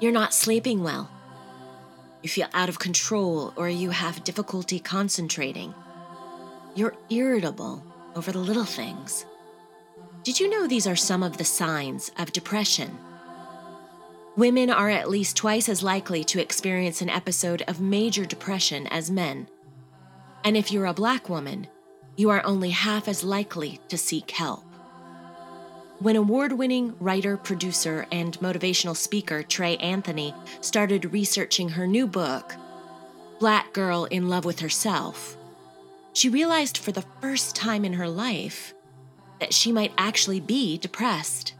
You're 0.00 0.12
not 0.12 0.32
sleeping 0.32 0.82
well. 0.82 1.10
You 2.22 2.30
feel 2.30 2.48
out 2.54 2.70
of 2.70 2.78
control 2.78 3.52
or 3.56 3.68
you 3.68 3.90
have 3.90 4.24
difficulty 4.24 4.80
concentrating. 4.80 5.74
You're 6.74 6.96
irritable 7.10 7.84
over 8.16 8.32
the 8.32 8.38
little 8.38 8.64
things. 8.64 9.26
Did 10.22 10.40
you 10.40 10.48
know 10.48 10.66
these 10.66 10.86
are 10.86 10.96
some 10.96 11.22
of 11.22 11.36
the 11.36 11.44
signs 11.44 12.10
of 12.18 12.32
depression? 12.32 12.98
Women 14.36 14.70
are 14.70 14.88
at 14.88 15.10
least 15.10 15.36
twice 15.36 15.68
as 15.68 15.82
likely 15.82 16.24
to 16.24 16.40
experience 16.40 17.02
an 17.02 17.10
episode 17.10 17.62
of 17.68 17.80
major 17.80 18.24
depression 18.24 18.86
as 18.86 19.10
men. 19.10 19.48
And 20.44 20.56
if 20.56 20.72
you're 20.72 20.86
a 20.86 20.94
black 20.94 21.28
woman, 21.28 21.66
you 22.16 22.30
are 22.30 22.44
only 22.44 22.70
half 22.70 23.06
as 23.06 23.22
likely 23.22 23.80
to 23.88 23.98
seek 23.98 24.30
help. 24.30 24.64
When 26.00 26.16
award 26.16 26.52
winning 26.52 26.94
writer, 26.98 27.36
producer, 27.36 28.06
and 28.10 28.38
motivational 28.40 28.96
speaker 28.96 29.42
Trey 29.42 29.76
Anthony 29.76 30.34
started 30.62 31.12
researching 31.12 31.68
her 31.68 31.86
new 31.86 32.06
book, 32.06 32.54
Black 33.38 33.74
Girl 33.74 34.06
in 34.06 34.30
Love 34.30 34.46
with 34.46 34.60
Herself, 34.60 35.36
she 36.14 36.30
realized 36.30 36.78
for 36.78 36.90
the 36.90 37.04
first 37.20 37.54
time 37.54 37.84
in 37.84 37.92
her 37.92 38.08
life 38.08 38.72
that 39.40 39.52
she 39.52 39.72
might 39.72 39.92
actually 39.98 40.40
be 40.40 40.78
depressed. 40.78 41.52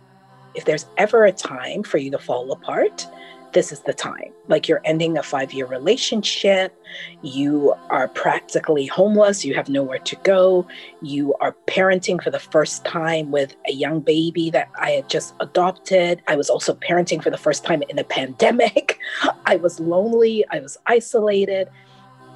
If 0.55 0.64
there's 0.64 0.86
ever 0.97 1.27
a 1.27 1.33
time 1.33 1.83
for 1.83 1.98
you 1.98 2.11
to 2.11 2.19
fall 2.19 2.50
apart, 2.50 3.06
this 3.52 3.72
is 3.72 3.80
the 3.80 3.92
time. 3.92 4.32
Like 4.48 4.68
you're 4.68 4.80
ending 4.84 5.16
a 5.16 5.22
five 5.22 5.52
year 5.52 5.66
relationship, 5.66 6.74
you 7.22 7.74
are 7.88 8.08
practically 8.08 8.86
homeless, 8.86 9.45
you 9.45 9.54
have 9.54 9.68
nowhere 9.68 9.98
to 9.98 10.16
go, 10.16 10.66
you 11.02 11.34
are 11.34 11.56
parenting 11.66 12.22
for 12.22 12.30
the 12.30 12.38
first 12.38 12.84
time 12.84 13.30
with 13.30 13.55
a 13.68 13.72
young 13.72 14.00
baby 14.00 14.50
that 14.50 14.68
I 14.78 14.91
had 14.91 15.08
just 15.08 15.34
adopted. 15.41 16.22
I 16.28 16.36
was 16.36 16.50
also 16.50 16.74
parenting 16.74 17.22
for 17.22 17.30
the 17.30 17.38
first 17.38 17.64
time 17.64 17.83
in 17.88 17.98
a 17.98 18.05
pandemic. 18.05 18.98
I 19.47 19.56
was 19.56 19.80
lonely, 19.80 20.44
I 20.50 20.60
was 20.60 20.77
isolated. 20.86 21.69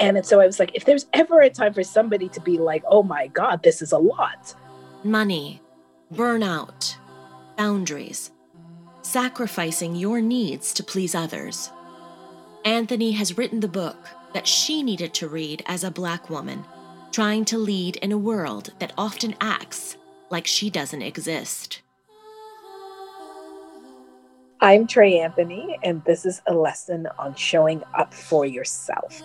And 0.01 0.25
so 0.27 0.41
I 0.41 0.47
was 0.47 0.59
like, 0.59 0.73
if 0.75 0.85
there's 0.85 1.07
ever 1.13 1.41
a 1.41 1.51
time 1.51 1.73
for 1.73 1.85
somebody 1.85 2.29
to 2.31 2.41
be 2.41 2.59
like, 2.59 2.83
oh 2.89 3.03
my 3.03 3.29
God, 3.29 3.63
this 3.63 3.81
is 3.81 3.93
a 3.93 3.99
lot. 3.99 4.55
Money, 5.05 5.63
burnout, 6.13 6.97
boundaries 7.57 8.33
sacrificing 9.15 9.95
your 9.95 10.21
needs 10.21 10.75
to 10.75 10.83
please 10.83 11.15
others. 11.15 11.71
Anthony 12.65 13.13
has 13.13 13.39
written 13.39 13.61
the 13.61 13.69
book 13.69 14.09
that 14.33 14.45
she 14.45 14.83
needed 14.83 15.15
to 15.15 15.29
read 15.29 15.63
as 15.67 15.85
a 15.85 15.91
black 15.93 16.29
woman, 16.29 16.65
trying 17.13 17.45
to 17.45 17.57
lead 17.57 17.95
in 17.99 18.11
a 18.11 18.19
world 18.19 18.73
that 18.81 18.93
often 18.99 19.37
acts 19.41 19.97
like 20.31 20.49
she 20.49 20.69
doesn't 20.69 21.01
exist. 21.01 21.81
I'm 24.61 24.85
Trey 24.89 25.21
Anthony, 25.21 25.79
and 25.85 26.03
this 26.03 26.27
is 26.27 26.43
a 26.49 26.53
lesson 26.53 27.07
on 27.17 27.37
showing 27.37 27.85
up 27.97 28.13
for 28.13 28.45
yourself. 28.45 29.23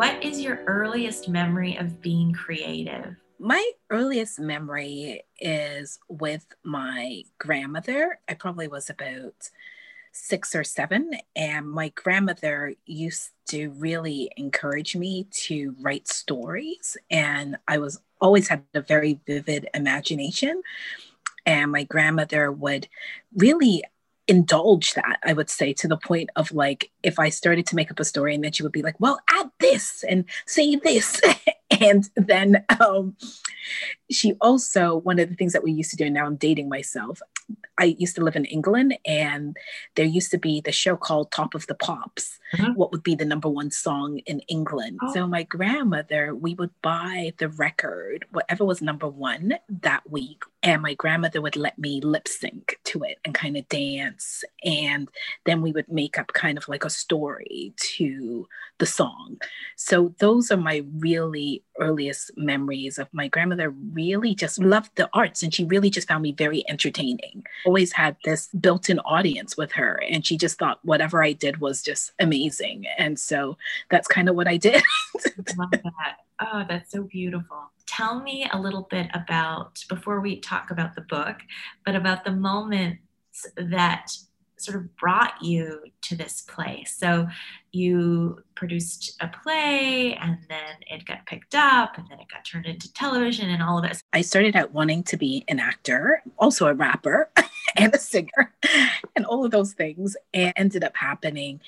What 0.00 0.24
is 0.24 0.40
your 0.40 0.64
earliest 0.66 1.28
memory 1.28 1.76
of 1.76 2.00
being 2.00 2.32
creative? 2.32 3.16
My 3.38 3.70
earliest 3.90 4.40
memory 4.40 5.24
is 5.38 5.98
with 6.08 6.46
my 6.64 7.24
grandmother. 7.36 8.18
I 8.26 8.32
probably 8.32 8.66
was 8.66 8.88
about 8.88 9.50
six 10.10 10.54
or 10.54 10.64
seven, 10.64 11.10
and 11.36 11.70
my 11.70 11.90
grandmother 11.90 12.76
used 12.86 13.32
to 13.48 13.72
really 13.72 14.30
encourage 14.38 14.96
me 14.96 15.26
to 15.32 15.76
write 15.82 16.08
stories. 16.08 16.96
And 17.10 17.58
I 17.68 17.76
was 17.76 18.00
always 18.22 18.48
had 18.48 18.62
a 18.72 18.80
very 18.80 19.20
vivid 19.26 19.68
imagination. 19.74 20.62
And 21.44 21.70
my 21.70 21.84
grandmother 21.84 22.50
would 22.50 22.88
really 23.36 23.84
indulge 24.30 24.94
that 24.94 25.18
i 25.24 25.32
would 25.32 25.50
say 25.50 25.72
to 25.72 25.88
the 25.88 25.96
point 25.96 26.30
of 26.36 26.52
like 26.52 26.90
if 27.02 27.18
i 27.18 27.28
started 27.28 27.66
to 27.66 27.74
make 27.74 27.90
up 27.90 27.98
a 27.98 28.04
story 28.04 28.34
and 28.34 28.44
then 28.44 28.52
she 28.52 28.62
would 28.62 28.72
be 28.72 28.82
like 28.82 28.98
well 29.00 29.18
add 29.30 29.50
this 29.58 30.04
and 30.08 30.24
say 30.46 30.76
this. 30.76 31.20
And 31.80 32.10
then 32.16 32.64
um, 32.80 33.16
she 34.10 34.34
also 34.40 34.96
one 34.96 35.18
of 35.18 35.30
the 35.30 35.36
things 35.36 35.52
that 35.52 35.62
we 35.62 35.70
used 35.70 35.90
to 35.92 35.96
do 35.96 36.04
and 36.04 36.14
now 36.14 36.26
i'm 36.26 36.34
dating 36.36 36.68
myself 36.68 37.22
i 37.80 37.96
used 37.98 38.14
to 38.14 38.22
live 38.22 38.36
in 38.36 38.44
england 38.46 38.96
and 39.04 39.56
there 39.96 40.04
used 40.04 40.30
to 40.30 40.38
be 40.38 40.60
the 40.60 40.72
show 40.72 40.96
called 40.96 41.30
top 41.30 41.54
of 41.54 41.66
the 41.66 41.74
pops 41.74 42.38
mm-hmm. 42.54 42.72
what 42.74 42.92
would 42.92 43.02
be 43.02 43.14
the 43.14 43.24
number 43.24 43.48
one 43.48 43.70
song 43.70 44.18
in 44.26 44.40
england 44.40 44.98
oh. 45.02 45.12
so 45.12 45.26
my 45.26 45.42
grandmother 45.42 46.34
we 46.34 46.54
would 46.54 46.70
buy 46.82 47.32
the 47.38 47.48
record 47.48 48.24
whatever 48.30 48.64
was 48.64 48.80
number 48.80 49.08
one 49.08 49.54
that 49.68 50.08
week 50.10 50.42
and 50.62 50.82
my 50.82 50.94
grandmother 50.94 51.40
would 51.40 51.56
let 51.56 51.78
me 51.78 52.00
lip 52.02 52.28
sync 52.28 52.78
to 52.84 53.02
it 53.02 53.18
and 53.24 53.34
kind 53.34 53.56
of 53.56 53.68
dance 53.68 54.44
and 54.62 55.08
then 55.46 55.62
we 55.62 55.72
would 55.72 55.88
make 55.88 56.18
up 56.18 56.32
kind 56.34 56.58
of 56.58 56.68
like 56.68 56.84
a 56.84 56.90
story 56.90 57.72
to 57.76 58.46
the 58.78 58.86
song 58.86 59.36
so 59.76 60.14
those 60.18 60.50
are 60.50 60.56
my 60.56 60.84
really 60.98 61.62
earliest 61.80 62.30
memories 62.36 62.98
of 62.98 63.08
my 63.12 63.26
grandmother 63.26 63.70
really 63.92 64.34
just 64.34 64.58
loved 64.60 64.94
the 64.96 65.08
arts 65.12 65.42
and 65.42 65.52
she 65.52 65.64
really 65.64 65.90
just 65.90 66.06
found 66.06 66.22
me 66.22 66.32
very 66.32 66.62
entertaining. 66.68 67.42
Always 67.70 67.92
had 67.92 68.16
this 68.24 68.48
built 68.48 68.90
in 68.90 68.98
audience 69.00 69.56
with 69.56 69.70
her 69.72 70.02
and 70.10 70.26
she 70.26 70.36
just 70.36 70.58
thought 70.58 70.80
whatever 70.82 71.22
I 71.22 71.32
did 71.32 71.60
was 71.60 71.82
just 71.82 72.10
amazing. 72.18 72.84
And 72.98 73.16
so 73.16 73.56
that's 73.90 74.08
kind 74.08 74.28
of 74.28 74.34
what 74.34 74.48
I 74.48 74.56
did. 74.56 74.82
love 75.56 75.70
that. 75.70 76.16
Oh, 76.40 76.64
that's 76.68 76.90
so 76.90 77.04
beautiful. 77.04 77.70
Tell 77.86 78.20
me 78.20 78.48
a 78.52 78.60
little 78.60 78.88
bit 78.90 79.06
about, 79.14 79.84
before 79.88 80.20
we 80.20 80.40
talk 80.40 80.72
about 80.72 80.96
the 80.96 81.02
book, 81.02 81.36
but 81.86 81.94
about 81.94 82.24
the 82.24 82.32
moments 82.32 82.98
that 83.56 84.10
sort 84.60 84.76
of 84.76 84.96
brought 84.96 85.42
you 85.42 85.80
to 86.02 86.16
this 86.16 86.42
place. 86.42 86.96
So 86.98 87.28
you 87.72 88.42
produced 88.54 89.16
a 89.20 89.28
play 89.28 90.14
and 90.14 90.38
then 90.48 90.76
it 90.86 91.06
got 91.06 91.26
picked 91.26 91.54
up 91.54 91.96
and 91.96 92.06
then 92.10 92.20
it 92.20 92.26
got 92.32 92.44
turned 92.44 92.66
into 92.66 92.92
television 92.92 93.48
and 93.48 93.62
all 93.62 93.78
of 93.78 93.88
this. 93.88 94.02
I 94.12 94.20
started 94.22 94.56
out 94.56 94.72
wanting 94.72 95.02
to 95.04 95.16
be 95.16 95.44
an 95.48 95.60
actor, 95.60 96.22
also 96.38 96.66
a 96.66 96.74
rapper 96.74 97.30
and 97.76 97.94
a 97.94 97.98
singer 97.98 98.54
and 99.16 99.26
all 99.26 99.44
of 99.44 99.50
those 99.50 99.72
things. 99.72 100.16
And 100.34 100.52
ended 100.56 100.84
up 100.84 100.96
happening 100.96 101.60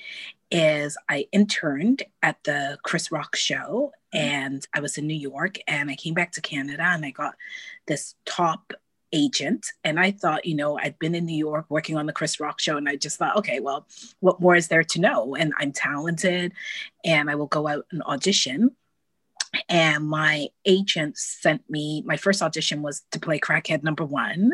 is 0.51 0.97
I 1.09 1.27
interned 1.31 2.03
at 2.21 2.37
the 2.43 2.77
Chris 2.83 3.11
Rock 3.11 3.35
show 3.35 3.91
mm-hmm. 4.13 4.25
and 4.25 4.67
I 4.73 4.79
was 4.79 4.97
in 4.97 5.07
New 5.07 5.13
York 5.13 5.57
and 5.67 5.89
I 5.89 5.95
came 5.95 6.13
back 6.13 6.31
to 6.33 6.41
Canada 6.41 6.83
and 6.83 7.05
I 7.05 7.11
got 7.11 7.35
this 7.87 8.15
top 8.25 8.73
agent. 9.13 9.67
And 9.83 9.99
I 9.99 10.11
thought, 10.11 10.45
you 10.45 10.55
know, 10.55 10.77
I'd 10.77 10.97
been 10.99 11.15
in 11.15 11.25
New 11.25 11.37
York 11.37 11.65
working 11.69 11.97
on 11.97 12.07
the 12.07 12.13
Chris 12.13 12.39
Rock 12.39 12.59
show. 12.59 12.77
And 12.77 12.89
I 12.89 12.95
just 12.95 13.17
thought, 13.17 13.37
okay, 13.37 13.59
well, 13.59 13.87
what 14.19 14.41
more 14.41 14.55
is 14.55 14.67
there 14.67 14.83
to 14.83 14.99
know? 14.99 15.35
And 15.35 15.53
I'm 15.59 15.71
talented 15.71 16.51
and 17.05 17.29
I 17.29 17.35
will 17.35 17.47
go 17.47 17.67
out 17.67 17.85
and 17.91 18.01
audition 18.03 18.75
and 19.69 20.07
my 20.07 20.47
agent 20.65 21.17
sent 21.17 21.67
me 21.69 22.03
my 22.05 22.17
first 22.17 22.41
audition 22.41 22.81
was 22.81 23.03
to 23.11 23.19
play 23.19 23.39
crackhead 23.39 23.83
number 23.83 24.05
one. 24.05 24.51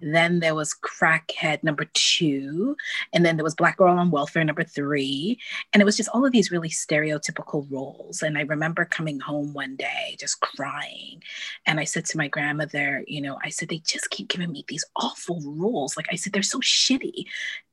Then 0.00 0.40
there 0.40 0.54
was 0.54 0.74
crackhead 0.74 1.62
number 1.62 1.86
two. 1.94 2.76
And 3.12 3.24
then 3.24 3.36
there 3.36 3.44
was 3.44 3.54
black 3.54 3.78
girl 3.78 3.96
on 3.96 4.10
welfare 4.10 4.44
number 4.44 4.64
three. 4.64 5.38
And 5.72 5.80
it 5.80 5.84
was 5.84 5.96
just 5.96 6.10
all 6.10 6.26
of 6.26 6.32
these 6.32 6.50
really 6.50 6.68
stereotypical 6.68 7.66
roles. 7.70 8.22
And 8.22 8.36
i 8.36 8.42
remember 8.42 8.84
coming 8.84 9.20
home 9.20 9.52
one 9.52 9.76
day 9.76 10.16
just 10.18 10.40
crying. 10.40 11.22
And 11.66 11.80
i 11.80 11.84
said 11.84 12.04
to 12.06 12.18
my 12.18 12.28
grandmother 12.28 13.04
you 13.06 13.20
know 13.20 13.38
i 13.42 13.48
said 13.48 13.68
they 13.68 13.78
just 13.78 14.10
keep 14.10 14.28
giving 14.28 14.52
me 14.52 14.64
these 14.68 14.84
awful 14.96 15.40
roles. 15.44 15.96
Like 15.96 16.06
i 16.10 16.16
said 16.16 16.32
they're 16.32 16.42
so 16.42 16.60
shitty 16.60 17.26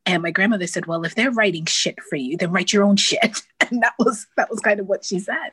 and 0.05 0.23
my 0.23 0.31
grandmother 0.31 0.67
said, 0.67 0.85
"Well, 0.85 1.05
if 1.05 1.15
they're 1.15 1.31
writing 1.31 1.65
shit 1.65 2.01
for 2.01 2.15
you, 2.15 2.37
then 2.37 2.51
write 2.51 2.73
your 2.73 2.83
own 2.83 2.95
shit." 2.95 3.41
And 3.71 3.81
that 3.83 3.93
was 3.97 4.27
that 4.35 4.49
was 4.49 4.59
kind 4.59 4.81
of 4.81 4.87
what 4.87 5.05
she 5.05 5.17
said. 5.17 5.51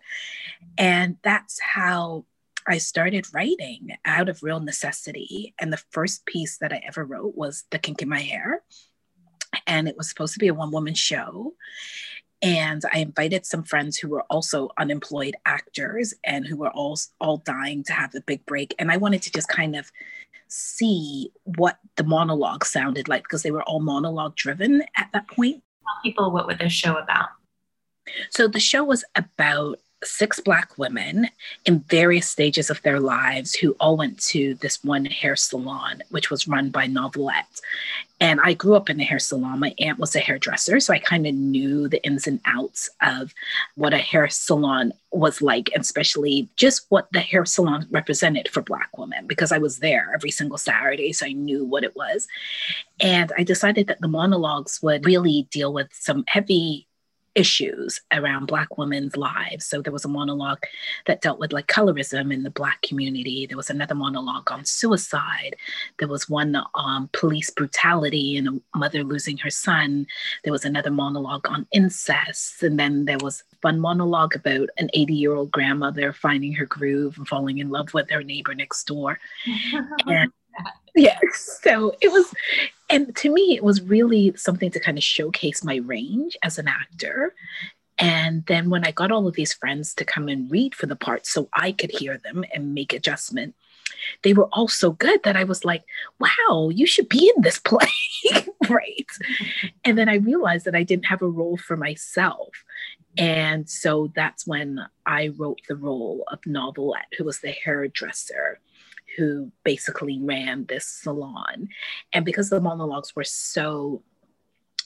And 0.77 1.19
that's 1.23 1.61
how 1.61 2.25
I 2.67 2.79
started 2.79 3.33
writing 3.33 3.91
out 4.05 4.29
of 4.29 4.43
real 4.43 4.61
necessity. 4.61 5.55
And 5.61 5.73
the 5.73 5.83
first 5.91 6.27
piece 6.27 6.59
that 6.59 6.73
I 6.73 6.83
ever 6.85 7.05
wrote 7.05 7.37
was 7.37 7.65
The 7.71 7.79
Kink 7.79 8.03
in 8.03 8.09
My 8.09 8.19
Hair. 8.19 8.63
And 9.69 9.89
it 9.89 9.97
was 9.97 10.09
supposed 10.09 10.33
to 10.33 10.41
be 10.41 10.49
a 10.49 10.55
one 10.55 10.73
woman 10.73 10.95
show. 10.95 11.55
And 12.41 12.83
I 12.93 12.99
invited 12.99 13.45
some 13.47 13.65
friends 13.65 13.99
who 13.99 14.09
were 14.09 14.23
also 14.31 14.71
unemployed 14.79 15.37
actors 15.45 16.15
and 16.25 16.47
who 16.47 16.57
were 16.57 16.71
all, 16.71 16.99
all 17.21 17.39
dying 17.39 17.83
to 17.85 17.93
have 17.93 18.15
a 18.15 18.21
big 18.21 18.47
break. 18.47 18.75
And 18.79 18.93
I 18.93 18.97
wanted 18.97 19.23
to 19.23 19.33
just 19.33 19.49
kind 19.49 19.75
of 19.75 19.91
see 20.47 21.33
what 21.45 21.79
the 21.97 22.05
monologue 22.05 22.65
sounded 22.65 23.09
like 23.09 23.25
because 23.25 23.43
they 23.43 23.51
were 23.51 23.65
all 23.65 23.81
monologue 23.81 24.37
driven 24.37 24.83
at 24.97 25.09
that 25.13 25.29
point. 25.29 25.63
Tell 25.83 26.03
people 26.03 26.31
what 26.31 26.47
was 26.47 26.59
the 26.59 26.69
show 26.69 26.97
about. 26.97 27.29
So 28.31 28.49
the 28.49 28.61
show 28.61 28.85
was 28.85 29.05
about 29.15 29.79
six 30.05 30.41
Black 30.41 30.79
women 30.79 31.29
in 31.65 31.81
various 31.81 32.29
stages 32.29 32.71
of 32.71 32.81
their 32.83 33.01
lives 33.01 33.55
who 33.55 33.77
all 33.81 33.97
went 33.97 34.19
to 34.21 34.55
this 34.57 34.83
one 34.85 35.05
hair 35.05 35.37
salon, 35.37 36.03
which 36.11 36.31
was 36.31 36.49
run 36.49 36.71
by 36.71 36.87
Novelette. 36.87 37.61
And 38.21 38.41
I 38.41 38.55
grew 38.55 38.75
up 38.75 38.91
in 38.91 39.01
a 39.01 39.05
hair 39.05 39.21
salon. 39.21 39.61
My 39.61 39.75
aunt 39.79 40.01
was 40.01 40.17
a 40.17 40.19
hairdresser, 40.19 40.81
so 40.81 40.93
I 40.93 40.99
kind 40.99 41.25
of 41.27 41.35
knew 41.35 41.89
the 41.89 42.05
ins 42.05 42.27
and 42.27 42.41
outs 42.47 42.91
of 43.01 43.33
what 43.77 43.95
a 43.95 43.99
hair 43.99 44.29
salon 44.29 44.93
was 45.13 45.41
like, 45.41 45.71
and 45.73 45.81
especially 45.81 46.49
just 46.57 46.87
what 46.89 47.09
the 47.13 47.21
hair 47.21 47.45
salon 47.45 47.87
represented 47.91 48.49
for 48.49 48.61
Black 48.61 48.99
women, 48.99 49.27
because 49.29 49.53
I 49.53 49.59
was 49.59 49.79
there 49.79 50.11
every 50.15 50.33
single 50.33 50.59
Saturday, 50.59 51.13
so 51.13 51.27
I 51.27 51.33
knew 51.33 51.65
what 51.65 51.85
it 51.85 51.95
was. 51.95 52.27
And 53.01 53.33
I 53.39 53.45
decided 53.45 53.87
that 53.87 54.01
the 54.01 54.09
monologues 54.09 54.81
would 54.83 55.07
really 55.07 55.47
deal 55.53 55.73
with 55.73 55.89
some 55.93 56.25
heavy 56.27 56.88
issues 57.39 58.01
around 58.13 58.47
Black 58.47 58.77
women's 58.77 59.17
lives. 59.17 59.65
So 59.65 59.81
there 59.81 59.93
was 59.93 60.05
a 60.05 60.09
monologue 60.09 60.59
that 61.07 61.21
dealt 61.21 61.39
with 61.39 61.53
like 61.53 61.69
colorism 61.69 62.35
in 62.35 62.43
the 62.43 62.51
Black 62.51 62.83
community. 62.83 63.47
There 63.47 63.57
was 63.57 63.71
another 63.71 63.95
monologue 63.95 64.51
on 64.51 64.65
suicide. 64.65 65.55
There 65.99 66.09
was 66.09 66.29
one 66.29 66.57
on 66.75 67.09
police 67.13 67.51
brutality 67.51 68.37
and 68.37 68.49
a 68.49 68.79
mother 68.79 69.05
losing 69.05 69.39
her 69.39 69.51
son. 69.51 70.07
There 70.43 70.53
was 70.53 70.65
another 70.65 70.91
monologue 70.91 71.47
on 71.49 71.67
incest. 71.73 72.63
And 72.63 72.79
then 72.79 73.05
there 73.05 73.19
was 73.21 73.45
fun 73.63 73.79
monologue 73.79 74.35
about 74.35 74.69
an 74.79 74.91
80 74.93 75.15
year 75.15 75.35
old 75.35 75.53
grandmother 75.53 76.13
finding 76.13 76.53
her 76.55 76.67
groove 76.67 77.17
and 77.19 77.29
falling 77.29 77.59
in 77.59 77.71
love 77.71 77.95
with 77.95 78.11
her 78.11 78.25
neighbor 78.25 78.55
next 78.55 78.85
door. 78.85 79.21
and 80.07 80.33
yeah. 80.99 81.19
So 81.35 81.95
it 82.01 82.11
was 82.11 82.33
and 82.89 83.15
to 83.17 83.33
me 83.33 83.57
it 83.57 83.65
was 83.65 83.83
really 83.83 84.33
something 84.37 84.71
to 84.71 84.81
kind 84.81 84.97
of 84.97 85.05
showcase 85.05 85.63
my 85.65 85.77
range 85.77 86.37
as 86.43 86.59
an 86.59 86.69
actor. 86.69 87.35
And 87.99 88.47
then 88.47 88.71
when 88.71 88.85
i 88.87 88.93
got 88.93 89.11
all 89.11 89.27
of 89.27 89.35
these 89.35 89.53
friends 89.53 89.93
to 89.95 90.05
come 90.05 90.29
and 90.29 90.51
read 90.51 90.75
for 90.75 90.87
the 90.87 90.97
parts 90.97 91.31
so 91.33 91.49
i 91.53 91.73
could 91.73 91.91
hear 91.91 92.17
them 92.19 92.45
and 92.55 92.73
make 92.73 92.93
adjustment 92.93 93.57
they 94.23 94.33
were 94.33 94.49
all 94.53 94.69
so 94.69 94.93
good 94.93 95.21
that 95.25 95.37
i 95.37 95.43
was 95.43 95.65
like 95.65 95.83
wow 96.21 96.69
you 96.73 96.87
should 96.87 97.09
be 97.09 97.33
in 97.35 97.43
this 97.43 97.59
play 97.71 97.89
right? 98.69 99.07
And 99.85 99.99
then 99.99 100.09
i 100.09 100.15
realized 100.15 100.65
that 100.67 100.77
i 100.77 100.85
didn't 100.85 101.07
have 101.07 101.23
a 101.23 101.29
role 101.29 101.57
for 101.57 101.77
myself. 101.77 102.65
And 103.17 103.69
so 103.69 104.13
that's 104.15 104.47
when 104.47 104.87
i 105.07 105.29
wrote 105.37 105.61
the 105.69 105.77
role 105.77 106.25
of 106.29 106.39
novelette 106.47 107.13
who 107.17 107.25
was 107.25 107.41
the 107.41 107.51
hairdresser 107.51 108.61
who 109.19 109.51
basically 109.65 110.19
ran 110.23 110.65
this 110.67 110.87
salon. 110.87 111.69
And 112.13 112.25
because 112.25 112.51
the 112.51 112.61
monologues 112.61 113.15
were 113.17 113.25
so 113.25 114.03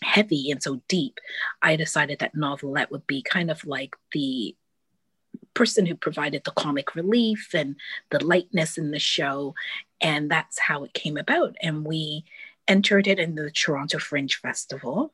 heavy 0.02 0.50
and 0.50 0.62
so 0.62 0.80
deep, 0.88 1.20
I 1.60 1.76
decided 1.76 2.18
that 2.20 2.34
Novelette 2.34 2.90
would 2.90 3.06
be 3.06 3.22
kind 3.22 3.50
of 3.50 3.64
like 3.66 3.94
the 4.12 4.56
person 5.54 5.84
who 5.84 5.94
provided 5.94 6.44
the 6.44 6.50
comic 6.52 6.94
relief 6.94 7.50
and 7.54 7.76
the 8.10 8.24
lightness 8.24 8.78
in 8.78 8.90
the 8.90 8.98
show. 8.98 9.54
And 10.00 10.30
that's 10.30 10.58
how 10.58 10.84
it 10.84 10.94
came 10.94 11.18
about. 11.18 11.54
And 11.62 11.84
we 11.84 12.24
entered 12.66 13.06
it 13.06 13.18
in 13.18 13.34
the 13.34 13.50
Toronto 13.50 13.98
Fringe 13.98 14.34
Festival. 14.36 15.12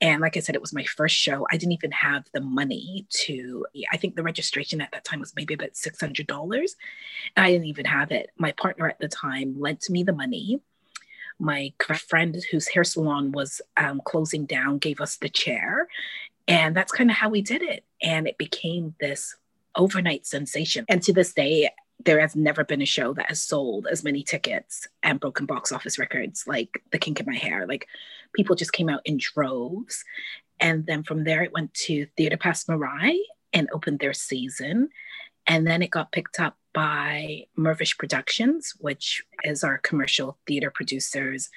And 0.00 0.20
like 0.20 0.36
I 0.36 0.40
said, 0.40 0.54
it 0.54 0.60
was 0.60 0.72
my 0.72 0.84
first 0.84 1.14
show. 1.14 1.46
I 1.50 1.56
didn't 1.56 1.72
even 1.72 1.92
have 1.92 2.24
the 2.32 2.40
money 2.40 3.06
to, 3.26 3.66
I 3.92 3.98
think 3.98 4.16
the 4.16 4.22
registration 4.22 4.80
at 4.80 4.90
that 4.92 5.04
time 5.04 5.20
was 5.20 5.34
maybe 5.36 5.54
about 5.54 5.74
$600. 5.74 6.70
I 7.36 7.50
didn't 7.50 7.66
even 7.66 7.84
have 7.84 8.10
it. 8.10 8.30
My 8.38 8.52
partner 8.52 8.88
at 8.88 8.98
the 8.98 9.08
time 9.08 9.60
lent 9.60 9.90
me 9.90 10.02
the 10.02 10.14
money. 10.14 10.60
My 11.38 11.72
friend 12.08 12.36
whose 12.50 12.68
hair 12.68 12.84
salon 12.84 13.32
was 13.32 13.60
um, 13.76 14.00
closing 14.04 14.46
down 14.46 14.78
gave 14.78 15.00
us 15.00 15.16
the 15.16 15.28
chair. 15.28 15.88
And 16.48 16.74
that's 16.74 16.92
kind 16.92 17.10
of 17.10 17.16
how 17.16 17.28
we 17.28 17.42
did 17.42 17.62
it. 17.62 17.84
And 18.02 18.26
it 18.26 18.38
became 18.38 18.94
this 19.00 19.36
overnight 19.76 20.26
sensation. 20.26 20.84
And 20.88 21.02
to 21.02 21.12
this 21.12 21.32
day, 21.32 21.70
there 22.04 22.20
has 22.20 22.36
never 22.36 22.64
been 22.64 22.82
a 22.82 22.86
show 22.86 23.12
that 23.14 23.26
has 23.26 23.42
sold 23.42 23.86
as 23.90 24.04
many 24.04 24.22
tickets 24.22 24.86
and 25.02 25.20
broken 25.20 25.46
box 25.46 25.72
office 25.72 25.98
records 25.98 26.46
like 26.46 26.82
The 26.90 26.98
Kink 26.98 27.20
in 27.20 27.26
My 27.26 27.36
Hair. 27.36 27.66
Like 27.66 27.88
people 28.34 28.56
just 28.56 28.72
came 28.72 28.88
out 28.88 29.02
in 29.04 29.18
droves. 29.18 30.04
And 30.58 30.86
then 30.86 31.02
from 31.02 31.24
there, 31.24 31.42
it 31.42 31.52
went 31.52 31.74
to 31.74 32.06
Theatre 32.16 32.36
Passe 32.36 32.66
Muraille 32.68 33.20
and 33.52 33.68
opened 33.72 33.98
their 33.98 34.12
season. 34.12 34.90
And 35.46 35.66
then 35.66 35.82
it 35.82 35.90
got 35.90 36.12
picked 36.12 36.38
up 36.38 36.56
by 36.72 37.46
Mirvish 37.58 37.98
Productions, 37.98 38.74
which 38.78 39.24
is 39.42 39.64
our 39.64 39.78
commercial 39.78 40.38
theater 40.46 40.70
producers 40.70 41.50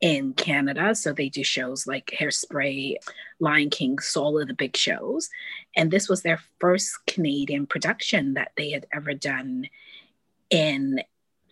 in 0.00 0.32
Canada. 0.32 0.94
So 0.94 1.12
they 1.12 1.28
do 1.28 1.44
shows 1.44 1.86
like 1.86 2.14
Hairspray, 2.18 2.96
Lion 3.38 3.70
King, 3.70 3.98
Soul 3.98 4.40
of 4.40 4.48
the 4.48 4.54
big 4.54 4.76
shows. 4.76 5.28
And 5.76 5.90
this 5.90 6.08
was 6.08 6.22
their 6.22 6.40
first 6.58 6.98
Canadian 7.06 7.66
production 7.66 8.34
that 8.34 8.52
they 8.56 8.70
had 8.70 8.86
ever 8.92 9.14
done 9.14 9.66
in 10.48 11.00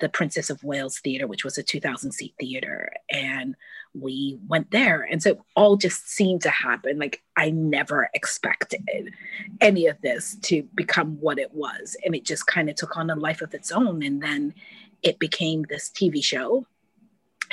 the 0.00 0.08
Princess 0.08 0.48
of 0.48 0.62
Wales 0.62 0.98
Theatre, 1.00 1.26
which 1.26 1.44
was 1.44 1.58
a 1.58 1.62
2,000 1.62 2.12
seat 2.12 2.34
theater. 2.38 2.92
And 3.10 3.54
we 3.94 4.38
went 4.48 4.70
there. 4.70 5.02
And 5.02 5.22
so 5.22 5.30
it 5.30 5.40
all 5.56 5.76
just 5.76 6.08
seemed 6.08 6.42
to 6.42 6.50
happen. 6.50 6.98
Like 6.98 7.22
I 7.36 7.50
never 7.50 8.08
expected 8.14 9.12
any 9.60 9.86
of 9.86 10.00
this 10.00 10.36
to 10.42 10.62
become 10.74 11.18
what 11.20 11.38
it 11.38 11.52
was. 11.52 11.96
And 12.04 12.14
it 12.14 12.24
just 12.24 12.46
kind 12.46 12.70
of 12.70 12.76
took 12.76 12.96
on 12.96 13.10
a 13.10 13.16
life 13.16 13.42
of 13.42 13.54
its 13.54 13.72
own. 13.72 14.02
And 14.02 14.22
then 14.22 14.54
it 15.02 15.18
became 15.18 15.64
this 15.68 15.90
TV 15.90 16.22
show 16.22 16.66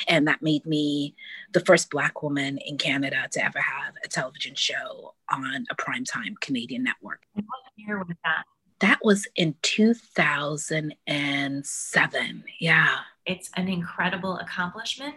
and 0.08 0.26
that 0.28 0.42
made 0.42 0.66
me 0.66 1.14
the 1.54 1.60
first 1.60 1.90
Black 1.90 2.24
woman 2.24 2.58
in 2.60 2.78
Canada 2.78 3.28
to 3.32 3.44
ever 3.44 3.60
have 3.60 3.96
a 4.04 4.08
television 4.08 4.56
show 4.56 5.14
on 5.32 5.66
a 5.70 5.76
primetime 5.76 6.40
Canadian 6.40 6.84
network. 6.84 7.24
What 7.34 7.46
year 7.76 7.98
was 8.00 8.16
that? 8.24 8.46
That 8.80 9.00
was 9.04 9.28
in 9.36 9.56
2007. 9.62 12.44
Yeah. 12.60 12.96
It's 13.26 13.50
an 13.56 13.68
incredible 13.68 14.38
accomplishment. 14.38 15.16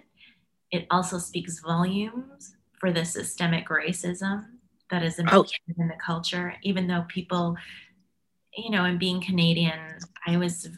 It 0.70 0.86
also 0.90 1.18
speaks 1.18 1.60
volumes 1.60 2.56
for 2.78 2.92
the 2.92 3.04
systemic 3.04 3.68
racism 3.68 4.46
that 4.90 5.02
is 5.02 5.20
oh, 5.30 5.44
yeah. 5.44 5.74
in 5.76 5.88
the 5.88 5.96
culture, 5.96 6.54
even 6.62 6.86
though 6.86 7.04
people, 7.08 7.56
you 8.56 8.70
know, 8.70 8.84
and 8.84 8.98
being 8.98 9.20
Canadian, 9.20 9.78
I 10.26 10.36
was 10.36 10.68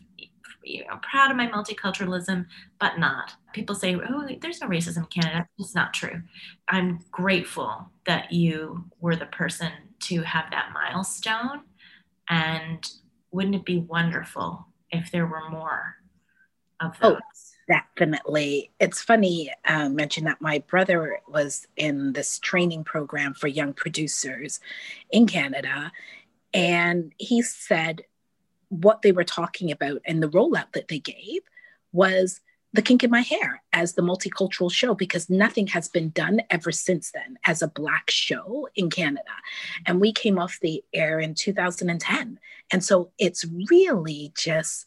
you 0.70 0.84
know, 0.87 0.99
proud 1.02 1.31
of 1.31 1.37
my 1.37 1.46
multiculturalism, 1.46 2.46
but 2.78 2.99
not. 2.99 3.32
People 3.52 3.75
say, 3.75 3.96
oh, 3.96 4.28
there's 4.40 4.61
no 4.61 4.69
racism 4.69 4.99
in 4.99 5.22
Canada. 5.22 5.46
It's 5.58 5.75
not 5.75 5.93
true. 5.93 6.22
I'm 6.69 7.00
grateful 7.11 7.90
that 8.06 8.32
you 8.32 8.84
were 9.00 9.17
the 9.17 9.26
person 9.26 9.72
to 10.00 10.22
have 10.22 10.50
that 10.50 10.70
milestone. 10.72 11.62
And 12.28 12.88
wouldn't 13.31 13.56
it 13.56 13.64
be 13.64 13.78
wonderful 13.78 14.67
if 14.90 15.11
there 15.11 15.26
were 15.26 15.50
more 15.50 15.96
of 16.81 16.96
oh, 17.02 17.11
those? 17.11 17.19
Oh, 17.19 17.50
definitely. 17.69 18.70
It's 18.81 19.02
funny 19.02 19.52
uh, 19.64 19.88
mention 19.88 20.25
that 20.25 20.40
my 20.40 20.62
brother 20.66 21.19
was 21.28 21.66
in 21.76 22.12
this 22.12 22.38
training 22.38 22.84
program 22.84 23.34
for 23.34 23.49
young 23.49 23.73
producers 23.73 24.61
in 25.11 25.26
Canada. 25.26 25.92
And 26.52 27.12
he 27.18 27.42
said, 27.42 28.02
what 28.70 29.02
they 29.02 29.12
were 29.12 29.24
talking 29.24 29.70
about 29.70 30.00
and 30.06 30.22
the 30.22 30.28
rollout 30.28 30.72
that 30.72 30.88
they 30.88 30.98
gave 30.98 31.42
was 31.92 32.40
the 32.72 32.82
kink 32.82 33.02
in 33.02 33.10
my 33.10 33.20
hair 33.20 33.62
as 33.72 33.94
the 33.94 34.02
multicultural 34.02 34.72
show 34.72 34.94
because 34.94 35.28
nothing 35.28 35.66
has 35.66 35.88
been 35.88 36.10
done 36.10 36.40
ever 36.50 36.70
since 36.70 37.10
then 37.10 37.36
as 37.44 37.62
a 37.62 37.68
black 37.68 38.10
show 38.10 38.68
in 38.76 38.88
canada. 38.88 39.22
And 39.86 40.00
we 40.00 40.12
came 40.12 40.38
off 40.38 40.58
the 40.60 40.82
air 40.94 41.18
in 41.18 41.34
2010 41.34 42.38
and 42.70 42.84
so 42.84 43.10
it's 43.18 43.44
really 43.68 44.32
just 44.36 44.86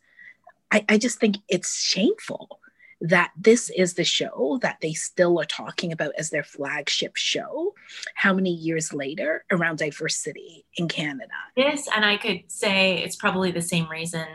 I, 0.71 0.85
I 0.89 0.97
just 0.97 1.19
think 1.19 1.37
it's 1.49 1.81
shameful 1.81 2.59
that 3.03 3.31
this 3.37 3.69
is 3.75 3.95
the 3.95 4.03
show 4.05 4.57
that 4.61 4.77
they 4.81 4.93
still 4.93 5.39
are 5.39 5.45
talking 5.45 5.91
about 5.91 6.13
as 6.17 6.29
their 6.29 6.43
flagship 6.43 7.17
show 7.17 7.73
how 8.15 8.33
many 8.33 8.49
years 8.49 8.93
later 8.93 9.43
around 9.51 9.77
diversity 9.77 10.65
in 10.77 10.87
Canada. 10.87 11.33
Yes, 11.57 11.89
and 11.93 12.05
I 12.05 12.15
could 12.15 12.43
say 12.47 13.03
it's 13.03 13.17
probably 13.17 13.51
the 13.51 13.61
same 13.61 13.89
reason 13.89 14.25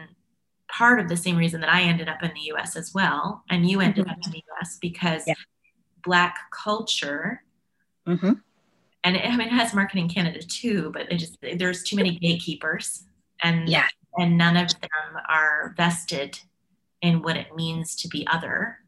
part 0.70 1.00
of 1.00 1.08
the 1.08 1.16
same 1.16 1.36
reason 1.36 1.62
that 1.62 1.70
I 1.70 1.80
ended 1.80 2.10
up 2.10 2.22
in 2.22 2.30
the 2.34 2.52
US 2.52 2.76
as 2.76 2.92
well 2.92 3.42
and 3.48 3.68
you 3.68 3.80
ended 3.80 4.04
mm-hmm. 4.04 4.10
up 4.10 4.18
in 4.26 4.32
the 4.32 4.44
US 4.60 4.76
because 4.80 5.24
yeah. 5.26 5.32
black 6.04 6.36
culture 6.50 7.42
mm-hmm. 8.06 8.34
and 9.02 9.16
it, 9.16 9.24
I 9.24 9.34
mean 9.34 9.48
it 9.48 9.52
has 9.52 9.72
marketing 9.72 10.10
Canada 10.10 10.40
too 10.42 10.90
but 10.92 11.08
just 11.10 11.38
there's 11.56 11.82
too 11.82 11.96
many 11.96 12.18
gatekeepers 12.18 13.04
and 13.42 13.66
yeah 13.66 13.88
and 14.18 14.36
none 14.36 14.58
of 14.58 14.68
them 14.68 15.22
are 15.26 15.72
vested 15.76 16.38
in 17.02 17.22
what 17.22 17.36
it 17.36 17.54
means 17.54 17.94
to 17.96 18.08
be 18.08 18.26
other. 18.26 18.78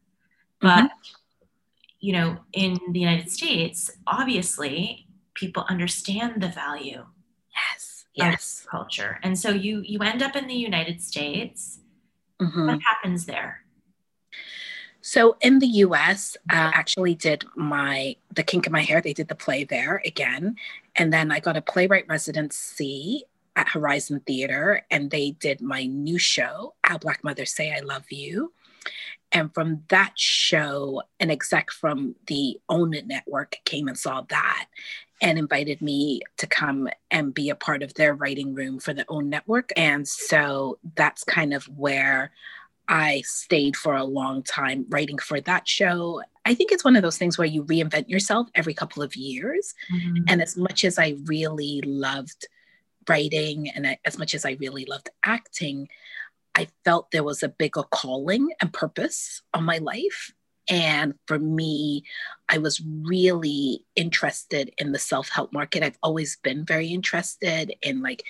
But, 0.61 0.85
mm-hmm. 0.85 0.87
you 2.01 2.13
know, 2.13 2.39
in 2.53 2.79
the 2.93 3.01
United 3.01 3.31
States, 3.31 3.91
obviously 4.07 5.07
people 5.35 5.65
understand 5.69 6.43
the 6.43 6.49
value. 6.49 7.05
Yes. 7.55 8.05
Yes. 8.15 8.67
Culture. 8.71 9.19
And 9.23 9.39
so 9.39 9.51
you 9.51 9.83
you 9.85 10.01
end 10.01 10.23
up 10.23 10.37
in 10.37 10.47
the 10.47 10.55
United 10.55 11.01
States. 11.01 11.81
Mm-hmm. 12.41 12.67
What 12.67 12.81
happens 12.83 13.27
there? 13.27 13.65
So 15.03 15.37
in 15.41 15.61
the 15.61 15.67
US, 15.67 16.37
I 16.51 16.57
actually 16.75 17.15
did 17.15 17.45
my 17.57 18.17
the 18.35 18.43
kink 18.43 18.67
in 18.67 18.73
my 18.73 18.83
hair. 18.83 19.01
They 19.01 19.15
did 19.15 19.29
the 19.29 19.35
play 19.35 19.65
there 19.65 20.03
again, 20.05 20.57
and 20.97 21.13
then 21.13 21.33
I 21.33 21.41
got 21.41 21.57
a 21.57 21.63
playwright 21.63 22.07
residency 22.09 23.25
at 23.57 23.69
Horizon 23.69 24.21
Theater 24.27 24.83
and 24.91 25.11
they 25.11 25.33
did 25.33 25.61
my 25.61 25.87
new 25.87 26.19
show, 26.19 26.75
How 26.85 26.99
Black 26.99 27.23
Mothers 27.25 27.55
Say 27.55 27.73
I 27.73 27.81
Love 27.81 28.11
You. 28.11 28.53
And 29.33 29.53
from 29.55 29.83
that 29.89 30.19
show, 30.19 31.03
an 31.21 31.31
exec 31.31 31.71
from 31.71 32.17
the 32.27 32.59
Own 32.69 32.95
It 32.95 33.07
Network 33.07 33.57
came 33.65 33.87
and 33.87 33.99
saw 33.99 34.23
that 34.29 34.67
and 35.23 35.39
invited 35.39 35.83
me 35.83 36.23
to 36.39 36.47
come 36.47 36.89
and 37.11 37.35
be 37.35 37.51
a 37.51 37.55
part 37.55 37.83
of 37.83 37.95
their 37.95 38.15
writing 38.15 38.55
room 38.55 38.81
for 38.81 38.93
the 38.93 39.05
Own 39.09 39.29
Network. 39.29 39.71
And 39.77 40.09
so 40.09 40.79
that's 40.97 41.23
kind 41.25 41.53
of 41.53 41.65
where 41.67 42.33
I 42.89 43.23
stayed 43.25 43.77
for 43.77 43.95
a 43.95 44.05
long 44.05 44.43
time 44.43 44.85
writing 44.89 45.19
for 45.19 45.41
that 45.43 45.69
show. 45.69 46.23
I 46.45 46.55
think 46.55 46.73
it's 46.73 46.85
one 46.85 46.97
of 46.97 47.03
those 47.03 47.19
things 47.19 47.39
where 47.39 47.47
you 47.47 47.63
reinvent 47.65 48.09
yourself 48.09 48.49
every 48.55 48.75
couple 48.75 49.03
of 49.03 49.15
years. 49.15 49.75
Mm-hmm. 49.93 50.25
And 50.27 50.43
as 50.43 50.57
much 50.57 50.85
as 50.85 50.99
I 50.99 51.17
really 51.27 51.83
loved 51.83 52.49
writing 53.11 53.69
and 53.69 53.99
as 54.05 54.17
much 54.17 54.35
as 54.35 54.45
I 54.45 54.57
really 54.61 54.85
loved 54.85 55.11
acting, 55.25 55.89
I 56.55 56.69
felt 56.85 57.11
there 57.11 57.25
was 57.25 57.43
a 57.43 57.49
bigger 57.49 57.83
calling 57.83 58.51
and 58.61 58.73
purpose 58.73 59.43
on 59.53 59.65
my 59.65 59.79
life. 59.79 60.33
And 60.69 61.15
for 61.27 61.39
me, 61.39 62.05
I 62.49 62.59
was 62.59 62.81
really 63.03 63.85
interested 63.97 64.73
in 64.79 64.93
the 64.93 64.99
self 64.99 65.29
help 65.29 65.53
market. 65.53 65.83
I've 65.83 65.99
always 66.03 66.37
been 66.37 66.65
very 66.65 66.89
interested 66.89 67.75
in 67.83 68.03
like 68.03 68.23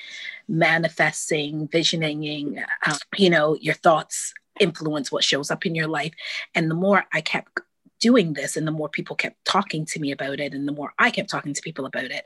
manifesting, 0.49 1.69
visioning, 1.69 2.63
uh, 2.87 2.97
you 3.17 3.29
know, 3.29 3.57
your 3.61 3.75
thoughts 3.75 4.33
influence 4.59 5.13
what 5.13 5.25
shows 5.25 5.51
up 5.51 5.67
in 5.67 5.75
your 5.75 5.89
life. 5.89 6.15
And 6.55 6.71
the 6.71 6.75
more 6.75 7.05
I 7.13 7.21
kept 7.21 7.61
doing 8.01 8.33
this 8.33 8.57
and 8.57 8.67
the 8.67 8.73
more 8.73 8.89
people 8.89 9.15
kept 9.15 9.45
talking 9.45 9.85
to 9.87 10.01
me 10.01 10.11
about 10.11 10.41
it 10.41 10.55
and 10.55 10.67
the 10.67 10.73
more 10.73 10.93
I 10.99 11.11
kept 11.11 11.31
talking 11.31 11.55
to 11.55 11.63
people 11.63 11.87
about 11.87 12.05
it, 12.05 12.25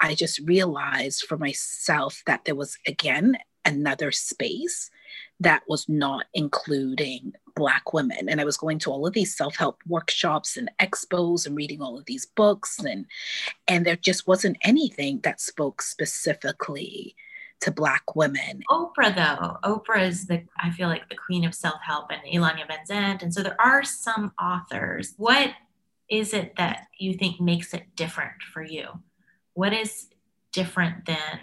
I 0.00 0.14
just 0.14 0.38
realized 0.40 1.24
for 1.24 1.36
myself 1.36 2.22
that 2.26 2.44
there 2.44 2.54
was 2.54 2.78
again 2.86 3.36
another 3.64 4.12
space 4.12 4.90
that 5.40 5.62
was 5.68 5.88
not 5.88 6.26
including 6.32 7.34
black 7.56 7.92
women. 7.92 8.28
And 8.28 8.40
i 8.40 8.44
was 8.44 8.56
going 8.56 8.78
to 8.80 8.90
all 8.90 9.06
of 9.06 9.14
these 9.14 9.36
self-help 9.36 9.82
workshops 9.86 10.56
and 10.56 10.70
expos 10.80 11.46
and 11.46 11.56
reading 11.56 11.80
all 11.80 11.98
of 11.98 12.04
these 12.04 12.26
books 12.26 12.78
and 12.78 13.06
and 13.66 13.84
there 13.84 13.96
just 13.96 14.28
wasn't 14.28 14.58
anything 14.62 15.20
that 15.24 15.40
spoke 15.40 15.82
specifically 15.82 17.16
to 17.60 17.70
black 17.70 18.14
women. 18.14 18.62
Oprah 18.70 19.14
though. 19.14 19.58
Oprah 19.64 20.06
is 20.06 20.26
the 20.26 20.42
i 20.58 20.70
feel 20.70 20.88
like 20.88 21.08
the 21.08 21.16
queen 21.16 21.44
of 21.44 21.54
self-help 21.54 22.10
and 22.10 22.20
Iyanla 22.22 22.66
Vanzant 22.68 23.22
and 23.22 23.32
so 23.32 23.42
there 23.42 23.60
are 23.60 23.82
some 23.84 24.32
authors. 24.40 25.14
What 25.16 25.50
is 26.08 26.32
it 26.32 26.54
that 26.56 26.86
you 26.98 27.14
think 27.14 27.40
makes 27.40 27.74
it 27.74 27.84
different 27.96 28.42
for 28.52 28.62
you? 28.62 28.88
What 29.54 29.72
is 29.72 30.08
different 30.52 31.06
than 31.06 31.40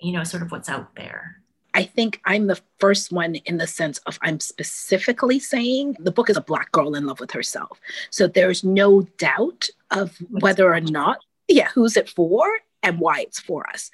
you 0.00 0.12
know 0.12 0.24
sort 0.24 0.42
of 0.42 0.52
what's 0.52 0.68
out 0.68 0.94
there? 0.94 1.38
I 1.74 1.84
think 1.84 2.20
I'm 2.24 2.46
the 2.46 2.60
first 2.80 3.12
one 3.12 3.36
in 3.36 3.58
the 3.58 3.66
sense 3.66 3.98
of 3.98 4.18
I'm 4.22 4.40
specifically 4.40 5.38
saying 5.38 5.96
the 6.00 6.10
book 6.10 6.30
is 6.30 6.36
a 6.36 6.40
black 6.40 6.72
girl 6.72 6.94
in 6.94 7.06
love 7.06 7.20
with 7.20 7.30
herself. 7.30 7.80
So 8.10 8.26
there's 8.26 8.64
no 8.64 9.02
doubt 9.18 9.68
of 9.90 10.16
whether 10.28 10.72
or 10.72 10.80
not, 10.80 11.18
yeah, 11.46 11.68
who's 11.74 11.96
it 11.96 12.08
for 12.08 12.48
and 12.82 13.00
why 13.00 13.20
it's 13.20 13.40
for 13.40 13.68
us. 13.68 13.90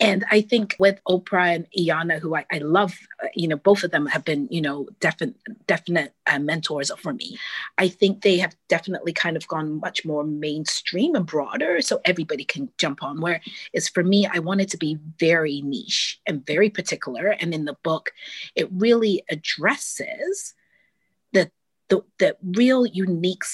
And 0.00 0.24
I 0.30 0.40
think 0.40 0.74
with 0.78 1.00
Oprah 1.06 1.54
and 1.54 1.66
Iyanla, 1.78 2.18
who 2.18 2.34
I, 2.34 2.44
I 2.50 2.58
love, 2.58 2.98
uh, 3.22 3.28
you 3.34 3.46
know, 3.46 3.56
both 3.56 3.84
of 3.84 3.90
them 3.90 4.06
have 4.06 4.24
been, 4.24 4.48
you 4.50 4.60
know, 4.60 4.88
definite 5.00 5.36
definite 5.66 6.14
uh, 6.26 6.38
mentors 6.38 6.90
for 6.98 7.12
me. 7.12 7.38
I 7.78 7.88
think 7.88 8.22
they 8.22 8.38
have 8.38 8.56
definitely 8.68 9.12
kind 9.12 9.36
of 9.36 9.46
gone 9.48 9.80
much 9.80 10.04
more 10.04 10.24
mainstream 10.24 11.14
and 11.14 11.26
broader, 11.26 11.80
so 11.82 12.00
everybody 12.04 12.44
can 12.44 12.70
jump 12.78 13.02
on. 13.02 13.20
Where 13.20 13.40
is 13.72 13.88
for 13.88 14.02
me, 14.02 14.26
I 14.26 14.38
wanted 14.38 14.68
to 14.70 14.78
be 14.78 14.98
very 15.18 15.60
niche 15.62 16.20
and 16.26 16.44
very 16.46 16.70
particular. 16.70 17.28
And 17.28 17.54
in 17.54 17.64
the 17.64 17.76
book, 17.84 18.12
it 18.56 18.68
really 18.72 19.22
addresses 19.30 20.54
the 21.32 21.50
the, 21.88 22.02
the 22.18 22.36
real 22.42 22.86
unique 22.86 23.44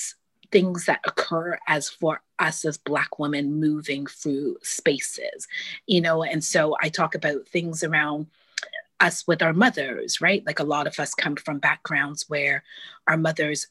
things 0.50 0.86
that 0.86 1.00
occur 1.04 1.58
as 1.66 1.88
for 1.88 2.22
us 2.38 2.64
as 2.64 2.78
black 2.78 3.18
women 3.18 3.60
moving 3.60 4.06
through 4.06 4.56
spaces 4.62 5.46
you 5.86 6.00
know? 6.00 6.22
And 6.22 6.42
so 6.42 6.76
i 6.80 6.88
talk 6.88 7.14
about 7.14 7.48
things 7.48 7.82
around 7.82 8.26
us 9.00 9.26
with 9.26 9.42
our 9.42 9.52
mothers 9.52 10.20
right? 10.20 10.44
Like 10.46 10.58
a 10.58 10.64
lot 10.64 10.86
of 10.86 10.98
us 10.98 11.14
come 11.14 11.36
from 11.36 11.58
backgrounds 11.58 12.28
where 12.28 12.64
our 13.06 13.16
mothers 13.16 13.68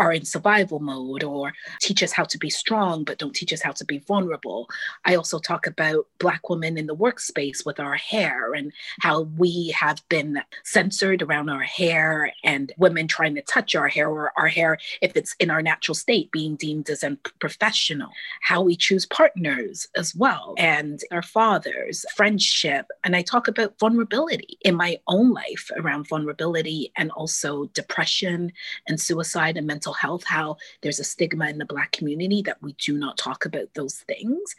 are 0.00 0.12
in 0.12 0.24
survival 0.24 0.80
mode 0.80 1.22
or 1.22 1.52
teach 1.80 2.02
us 2.02 2.10
how 2.10 2.24
to 2.24 2.38
be 2.38 2.48
strong 2.48 3.04
but 3.04 3.18
don't 3.18 3.34
teach 3.34 3.52
us 3.52 3.60
how 3.60 3.70
to 3.72 3.84
be 3.84 3.98
vulnerable. 3.98 4.66
I 5.04 5.14
also 5.14 5.38
talk 5.38 5.66
about 5.66 6.06
Black 6.18 6.48
women 6.48 6.78
in 6.78 6.86
the 6.86 6.96
workspace 6.96 7.66
with 7.66 7.78
our 7.78 7.96
hair 7.96 8.54
and 8.54 8.72
how 9.00 9.22
we 9.36 9.74
have 9.78 10.02
been 10.08 10.40
censored 10.64 11.20
around 11.20 11.50
our 11.50 11.62
hair 11.62 12.32
and 12.42 12.72
women 12.78 13.06
trying 13.06 13.34
to 13.34 13.42
touch 13.42 13.74
our 13.74 13.88
hair 13.88 14.08
or 14.08 14.32
our 14.38 14.48
hair, 14.48 14.78
if 15.02 15.14
it's 15.16 15.36
in 15.38 15.50
our 15.50 15.60
natural 15.60 15.94
state, 15.94 16.32
being 16.32 16.56
deemed 16.56 16.88
as 16.88 17.04
unprofessional. 17.04 18.08
How 18.40 18.62
we 18.62 18.76
choose 18.76 19.04
partners 19.04 19.86
as 19.96 20.14
well 20.14 20.54
and 20.56 21.00
our 21.12 21.22
fathers, 21.22 22.06
friendship. 22.16 22.86
And 23.04 23.14
I 23.14 23.20
talk 23.22 23.48
about 23.48 23.78
vulnerability 23.78 24.56
in 24.62 24.74
my 24.74 24.98
own 25.06 25.32
life 25.32 25.70
around 25.76 26.08
vulnerability 26.08 26.90
and 26.96 27.10
also 27.10 27.66
depression 27.74 28.52
and 28.88 28.98
suicide 28.98 29.58
and 29.58 29.66
mental 29.66 29.89
mental 29.90 30.08
health, 30.08 30.24
how 30.24 30.56
there's 30.82 31.00
a 31.00 31.04
stigma 31.04 31.48
in 31.48 31.58
the 31.58 31.64
Black 31.64 31.92
community 31.92 32.42
that 32.42 32.62
we 32.62 32.72
do 32.74 32.96
not 32.98 33.18
talk 33.18 33.44
about 33.44 33.74
those 33.74 34.04
things, 34.06 34.54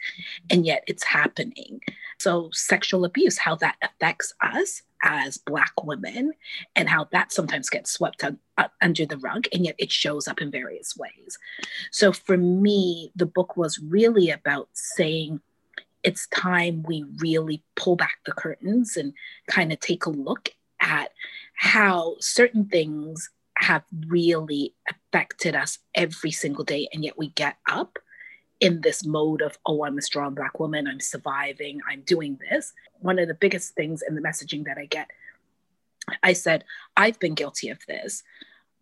and 0.50 0.66
yet 0.66 0.84
it's 0.86 1.04
happening. 1.04 1.80
So, 2.18 2.50
sexual 2.52 3.04
abuse, 3.04 3.38
how 3.38 3.56
that 3.56 3.76
affects 3.82 4.34
us 4.40 4.82
as 5.02 5.38
Black 5.38 5.72
women, 5.82 6.32
and 6.76 6.88
how 6.88 7.08
that 7.12 7.32
sometimes 7.32 7.70
gets 7.70 7.92
swept 7.92 8.24
un- 8.24 8.38
uh, 8.58 8.68
under 8.80 9.06
the 9.06 9.18
rug, 9.18 9.46
and 9.52 9.64
yet 9.64 9.76
it 9.78 9.90
shows 9.90 10.28
up 10.28 10.40
in 10.40 10.50
various 10.50 10.96
ways. 10.96 11.38
So, 11.90 12.12
for 12.12 12.36
me, 12.36 13.10
the 13.16 13.26
book 13.26 13.56
was 13.56 13.78
really 13.78 14.30
about 14.30 14.68
saying, 14.72 15.40
it's 16.02 16.26
time 16.28 16.82
we 16.82 17.04
really 17.18 17.62
pull 17.76 17.94
back 17.96 18.18
the 18.26 18.32
curtains 18.32 18.96
and 18.96 19.14
kind 19.48 19.72
of 19.72 19.78
take 19.78 20.04
a 20.04 20.10
look 20.10 20.48
at 20.80 21.12
how 21.54 22.16
certain 22.18 22.66
things 22.66 23.30
have 23.62 23.84
really 24.08 24.74
affected 24.90 25.54
us 25.54 25.78
every 25.94 26.32
single 26.32 26.64
day. 26.64 26.88
And 26.92 27.04
yet 27.04 27.16
we 27.16 27.28
get 27.30 27.56
up 27.68 27.98
in 28.60 28.80
this 28.80 29.04
mode 29.04 29.40
of, 29.40 29.58
oh, 29.66 29.84
I'm 29.84 29.98
a 29.98 30.02
strong 30.02 30.34
Black 30.34 30.58
woman, 30.60 30.86
I'm 30.86 31.00
surviving, 31.00 31.80
I'm 31.88 32.02
doing 32.02 32.38
this. 32.50 32.72
One 33.00 33.18
of 33.18 33.28
the 33.28 33.34
biggest 33.34 33.74
things 33.74 34.02
in 34.06 34.14
the 34.14 34.20
messaging 34.20 34.64
that 34.64 34.78
I 34.78 34.86
get, 34.86 35.08
I 36.22 36.32
said, 36.32 36.64
I've 36.96 37.18
been 37.18 37.34
guilty 37.34 37.68
of 37.68 37.78
this, 37.86 38.22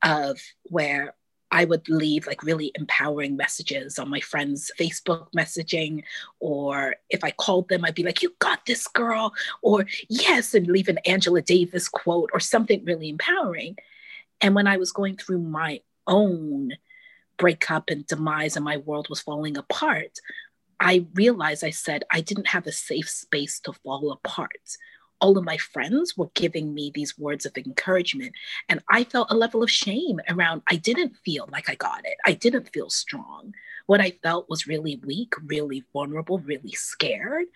of 0.02 0.40
where 0.64 1.14
I 1.50 1.64
would 1.64 1.88
leave 1.88 2.26
like 2.26 2.42
really 2.42 2.72
empowering 2.74 3.36
messages 3.36 3.98
on 3.98 4.08
my 4.08 4.20
friends' 4.20 4.70
Facebook 4.78 5.26
messaging, 5.36 6.04
or 6.38 6.94
if 7.10 7.24
I 7.24 7.32
called 7.32 7.68
them, 7.68 7.84
I'd 7.84 7.94
be 7.94 8.04
like, 8.04 8.22
You 8.22 8.34
got 8.38 8.64
this, 8.66 8.86
girl, 8.86 9.34
or 9.62 9.86
yes, 10.08 10.54
and 10.54 10.68
leave 10.68 10.88
an 10.88 10.98
Angela 11.06 11.42
Davis 11.42 11.88
quote 11.88 12.30
or 12.32 12.40
something 12.40 12.84
really 12.84 13.08
empowering. 13.08 13.76
And 14.40 14.54
when 14.54 14.66
I 14.66 14.76
was 14.76 14.92
going 14.92 15.16
through 15.16 15.40
my 15.40 15.80
own 16.06 16.72
breakup 17.36 17.88
and 17.88 18.06
demise 18.06 18.56
and 18.56 18.64
my 18.64 18.76
world 18.78 19.08
was 19.08 19.20
falling 19.20 19.56
apart, 19.56 20.18
I 20.78 21.06
realized 21.14 21.62
I 21.62 21.70
said 21.70 22.04
I 22.10 22.20
didn't 22.20 22.48
have 22.48 22.66
a 22.66 22.72
safe 22.72 23.08
space 23.08 23.60
to 23.60 23.72
fall 23.72 24.12
apart. 24.12 24.76
All 25.20 25.36
of 25.36 25.44
my 25.44 25.58
friends 25.58 26.16
were 26.16 26.30
giving 26.34 26.72
me 26.72 26.90
these 26.94 27.18
words 27.18 27.44
of 27.44 27.56
encouragement, 27.58 28.32
and 28.70 28.82
I 28.88 29.04
felt 29.04 29.30
a 29.30 29.36
level 29.36 29.62
of 29.62 29.70
shame 29.70 30.18
around 30.30 30.62
I 30.66 30.76
didn't 30.76 31.16
feel 31.22 31.46
like 31.52 31.68
I 31.68 31.74
got 31.74 32.06
it. 32.06 32.16
I 32.24 32.32
didn't 32.32 32.72
feel 32.72 32.88
strong. 32.88 33.52
What 33.84 34.00
I 34.00 34.12
felt 34.22 34.48
was 34.48 34.66
really 34.66 34.98
weak, 35.04 35.34
really 35.44 35.84
vulnerable, 35.92 36.38
really 36.38 36.72
scared, 36.72 37.46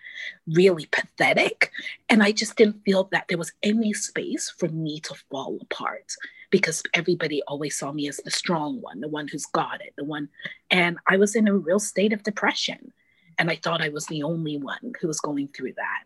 really 0.45 0.85
pathetic. 0.85 1.71
And 2.07 2.21
I 2.21 2.31
just 2.31 2.55
didn't 2.55 2.83
feel 2.85 3.05
that 3.11 3.27
there 3.29 3.37
was 3.37 3.53
any 3.63 3.93
space 3.93 4.53
for 4.55 4.67
me 4.67 4.99
to 4.99 5.15
fall 5.31 5.57
apart 5.61 6.13
because 6.55 6.81
everybody 6.93 7.41
always 7.49 7.75
saw 7.75 7.91
me 7.91 8.07
as 8.07 8.15
the 8.23 8.31
strong 8.31 8.79
one, 8.79 9.01
the 9.01 9.09
one 9.09 9.27
who's 9.27 9.45
got 9.47 9.81
it, 9.81 9.93
the 9.97 10.05
one. 10.05 10.29
And 10.71 10.97
I 11.05 11.17
was 11.17 11.35
in 11.35 11.49
a 11.49 11.53
real 11.53 11.79
state 11.79 12.13
of 12.13 12.23
depression. 12.23 12.93
And 13.37 13.51
I 13.51 13.57
thought 13.57 13.81
I 13.81 13.89
was 13.89 14.05
the 14.05 14.23
only 14.23 14.55
one 14.57 14.93
who 15.01 15.07
was 15.07 15.19
going 15.19 15.49
through 15.49 15.73
that. 15.73 16.03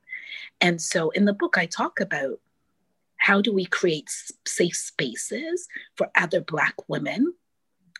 And 0.60 0.82
so 0.82 1.12
in 1.12 1.26
the 1.26 1.34
book, 1.34 1.60
I 1.60 1.68
talk 1.68 2.00
about 2.00 2.40
how 3.18 3.42
do 3.42 3.54
we 3.54 3.66
create 3.66 4.10
safe 4.48 4.76
spaces 4.76 5.68
for 5.96 6.10
other 6.18 6.42
Black 6.42 6.74
women 6.88 7.32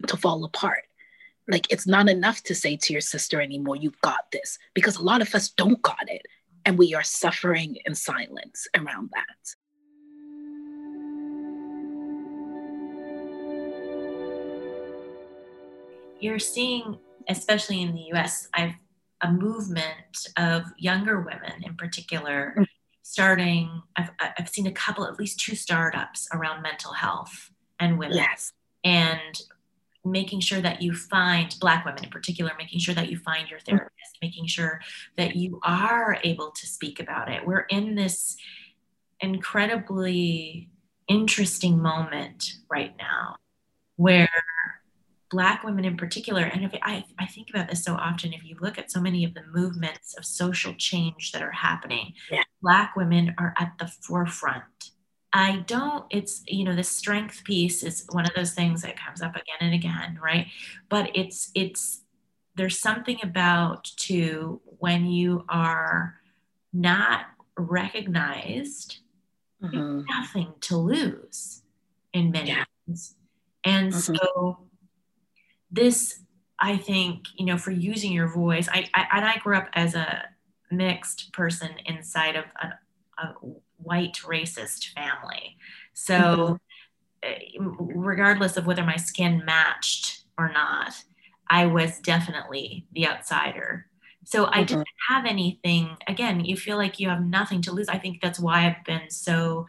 to 0.08 0.18
fall 0.18 0.44
apart? 0.44 0.86
Like, 1.48 1.72
it's 1.72 1.86
not 1.86 2.10
enough 2.10 2.42
to 2.46 2.56
say 2.56 2.78
to 2.78 2.94
your 2.94 3.04
sister 3.04 3.40
anymore, 3.40 3.76
you've 3.76 4.02
got 4.02 4.32
this, 4.32 4.58
because 4.74 4.96
a 4.98 5.04
lot 5.04 5.22
of 5.22 5.36
us 5.36 5.52
don't 5.52 5.84
got 5.84 6.10
it. 6.10 6.26
And 6.66 6.80
we 6.80 6.96
are 6.96 7.04
suffering 7.04 7.78
in 7.86 7.94
silence 7.94 8.68
around 8.76 9.12
that. 9.14 9.56
You're 16.20 16.40
seeing, 16.40 17.00
especially 17.28 17.82
in 17.82 17.94
the 17.94 18.14
US, 18.14 18.48
I've 18.54 18.74
a 19.22 19.32
movement 19.32 20.28
of 20.38 20.64
younger 20.78 21.20
women 21.20 21.64
in 21.64 21.76
particular 21.76 22.56
mm. 22.58 22.66
starting 23.02 23.82
I've, 23.96 24.12
I've 24.20 24.50
seen 24.50 24.68
a 24.68 24.72
couple 24.72 25.06
at 25.06 25.20
least 25.20 25.40
two 25.40 25.56
startups 25.56 26.28
around 26.34 26.62
mental 26.62 26.94
health 26.94 27.52
and 27.80 27.98
women. 27.98 28.18
Yes. 28.18 28.54
And 28.84 29.42
making 30.06 30.40
sure 30.40 30.62
that 30.62 30.82
you 30.82 30.96
find 30.96 31.54
black 31.60 31.86
women 31.86 32.06
in 32.06 32.10
particular 32.10 32.52
making 32.58 32.80
sure 32.80 32.96
that 32.96 33.12
you 33.12 33.18
find 33.18 33.50
your 33.50 33.60
therapist 33.60 34.18
making 34.22 34.48
sure 34.48 34.80
that 35.18 35.36
you 35.36 35.60
are 35.64 36.18
able 36.24 36.52
to 36.52 36.66
speak 36.66 37.00
about 37.00 37.30
it. 37.30 37.46
We're 37.46 37.68
in 37.70 37.96
this 37.96 38.38
incredibly 39.20 40.70
interesting 41.10 41.82
moment 41.82 42.54
right 42.70 42.96
now 42.98 43.36
where 43.98 44.30
black 45.30 45.64
women 45.64 45.86
in 45.86 45.96
particular 45.96 46.44
and 46.44 46.64
if 46.64 46.74
I, 46.82 47.04
I 47.20 47.28
think 47.28 47.50
about 47.50 47.70
this 47.70 47.84
so 47.84 47.94
often 47.94 48.34
if 48.34 48.44
you 48.44 48.56
look 48.60 48.78
at 48.78 48.92
so 48.92 49.00
many 49.00 49.24
of 49.24 49.34
the 49.34 49.44
movements 49.54 50.16
of 50.18 50.26
social 50.26 50.74
change 50.76 51.32
that 51.32 51.42
are 51.42 51.52
happening 51.52 52.14
yeah. 52.32 52.44
black 52.62 52.96
women 52.96 53.36
are 53.38 53.54
at 53.58 53.74
the 53.80 53.88
forefront 53.88 54.64
i 55.32 55.64
don't 55.68 56.06
it's 56.10 56.44
you 56.48 56.64
know 56.64 56.76
the 56.76 56.84
strength 56.84 57.44
piece 57.44 57.84
is 57.84 58.06
one 58.12 58.26
of 58.26 58.34
those 58.36 58.54
things 58.54 58.82
that 58.82 59.00
comes 59.00 59.22
up 59.22 59.36
again 59.36 59.58
and 59.62 59.74
again 59.74 60.18
right 60.22 60.48
but 60.90 61.12
it's 61.16 61.52
it's 61.54 62.02
there's 62.56 62.80
something 62.80 63.20
about 63.24 63.86
to 63.96 64.60
when 64.80 65.06
you 65.06 65.46
are 65.48 66.16
not 66.74 67.26
recognized 67.56 69.00
mm-hmm. 69.62 70.02
nothing 70.10 70.54
to 70.62 70.76
lose 70.76 71.62
in 72.14 72.32
many 72.32 72.50
yeah. 72.50 72.64
ways 72.88 73.16
and 73.64 73.94
mm-hmm. 73.94 74.16
so 74.16 74.69
this 75.72 76.22
i 76.60 76.76
think 76.78 77.26
you 77.38 77.46
know 77.46 77.58
for 77.58 77.72
using 77.72 78.12
your 78.12 78.28
voice 78.28 78.68
i, 78.72 78.88
I 78.94 79.08
and 79.14 79.26
i 79.26 79.38
grew 79.38 79.56
up 79.56 79.70
as 79.74 79.96
a 79.96 80.24
mixed 80.72 81.32
person 81.34 81.70
inside 81.86 82.36
of 82.36 82.46
a, 82.62 83.24
a 83.24 83.34
white 83.78 84.20
racist 84.26 84.90
family 84.94 85.58
so 85.94 86.60
mm-hmm. 87.24 88.00
regardless 88.00 88.58
of 88.58 88.66
whether 88.66 88.84
my 88.84 88.98
skin 88.98 89.44
matched 89.46 90.24
or 90.38 90.52
not 90.52 90.94
i 91.50 91.66
was 91.66 92.00
definitely 92.00 92.86
the 92.94 93.08
outsider 93.08 93.88
so 94.26 94.46
i 94.46 94.50
mm-hmm. 94.50 94.66
didn't 94.66 94.88
have 95.08 95.26
anything 95.26 95.98
again 96.08 96.44
you 96.44 96.56
feel 96.56 96.78
like 96.78 97.00
you 97.00 97.10
have 97.10 97.24
nothing 97.24 97.62
to 97.62 97.72
lose 97.72 97.90
i 97.90 97.98
think 97.98 98.22
that's 98.22 98.40
why 98.40 98.66
i've 98.66 98.84
been 98.86 99.10
so 99.10 99.66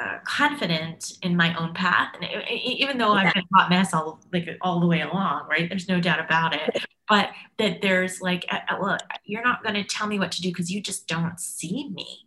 uh, 0.00 0.18
confident 0.24 1.18
in 1.22 1.36
my 1.36 1.54
own 1.56 1.72
path, 1.74 2.14
and 2.14 2.24
it, 2.24 2.44
it, 2.48 2.54
even 2.54 2.98
though 2.98 3.12
I've 3.12 3.32
been 3.32 3.42
a 3.42 3.56
hot 3.56 3.70
mess 3.70 3.94
all 3.94 4.20
like 4.32 4.48
all 4.60 4.80
the 4.80 4.86
way 4.86 5.00
along, 5.00 5.48
right? 5.48 5.68
There's 5.68 5.88
no 5.88 6.00
doubt 6.00 6.20
about 6.20 6.54
it. 6.54 6.84
But 7.08 7.30
that 7.58 7.82
there's 7.82 8.20
like, 8.20 8.44
uh 8.50 8.58
well, 8.80 8.98
you're 9.24 9.44
not 9.44 9.62
going 9.62 9.76
to 9.76 9.84
tell 9.84 10.08
me 10.08 10.18
what 10.18 10.32
to 10.32 10.42
do 10.42 10.48
because 10.48 10.72
you 10.72 10.80
just 10.80 11.06
don't 11.06 11.38
see 11.38 11.88
me. 11.90 12.26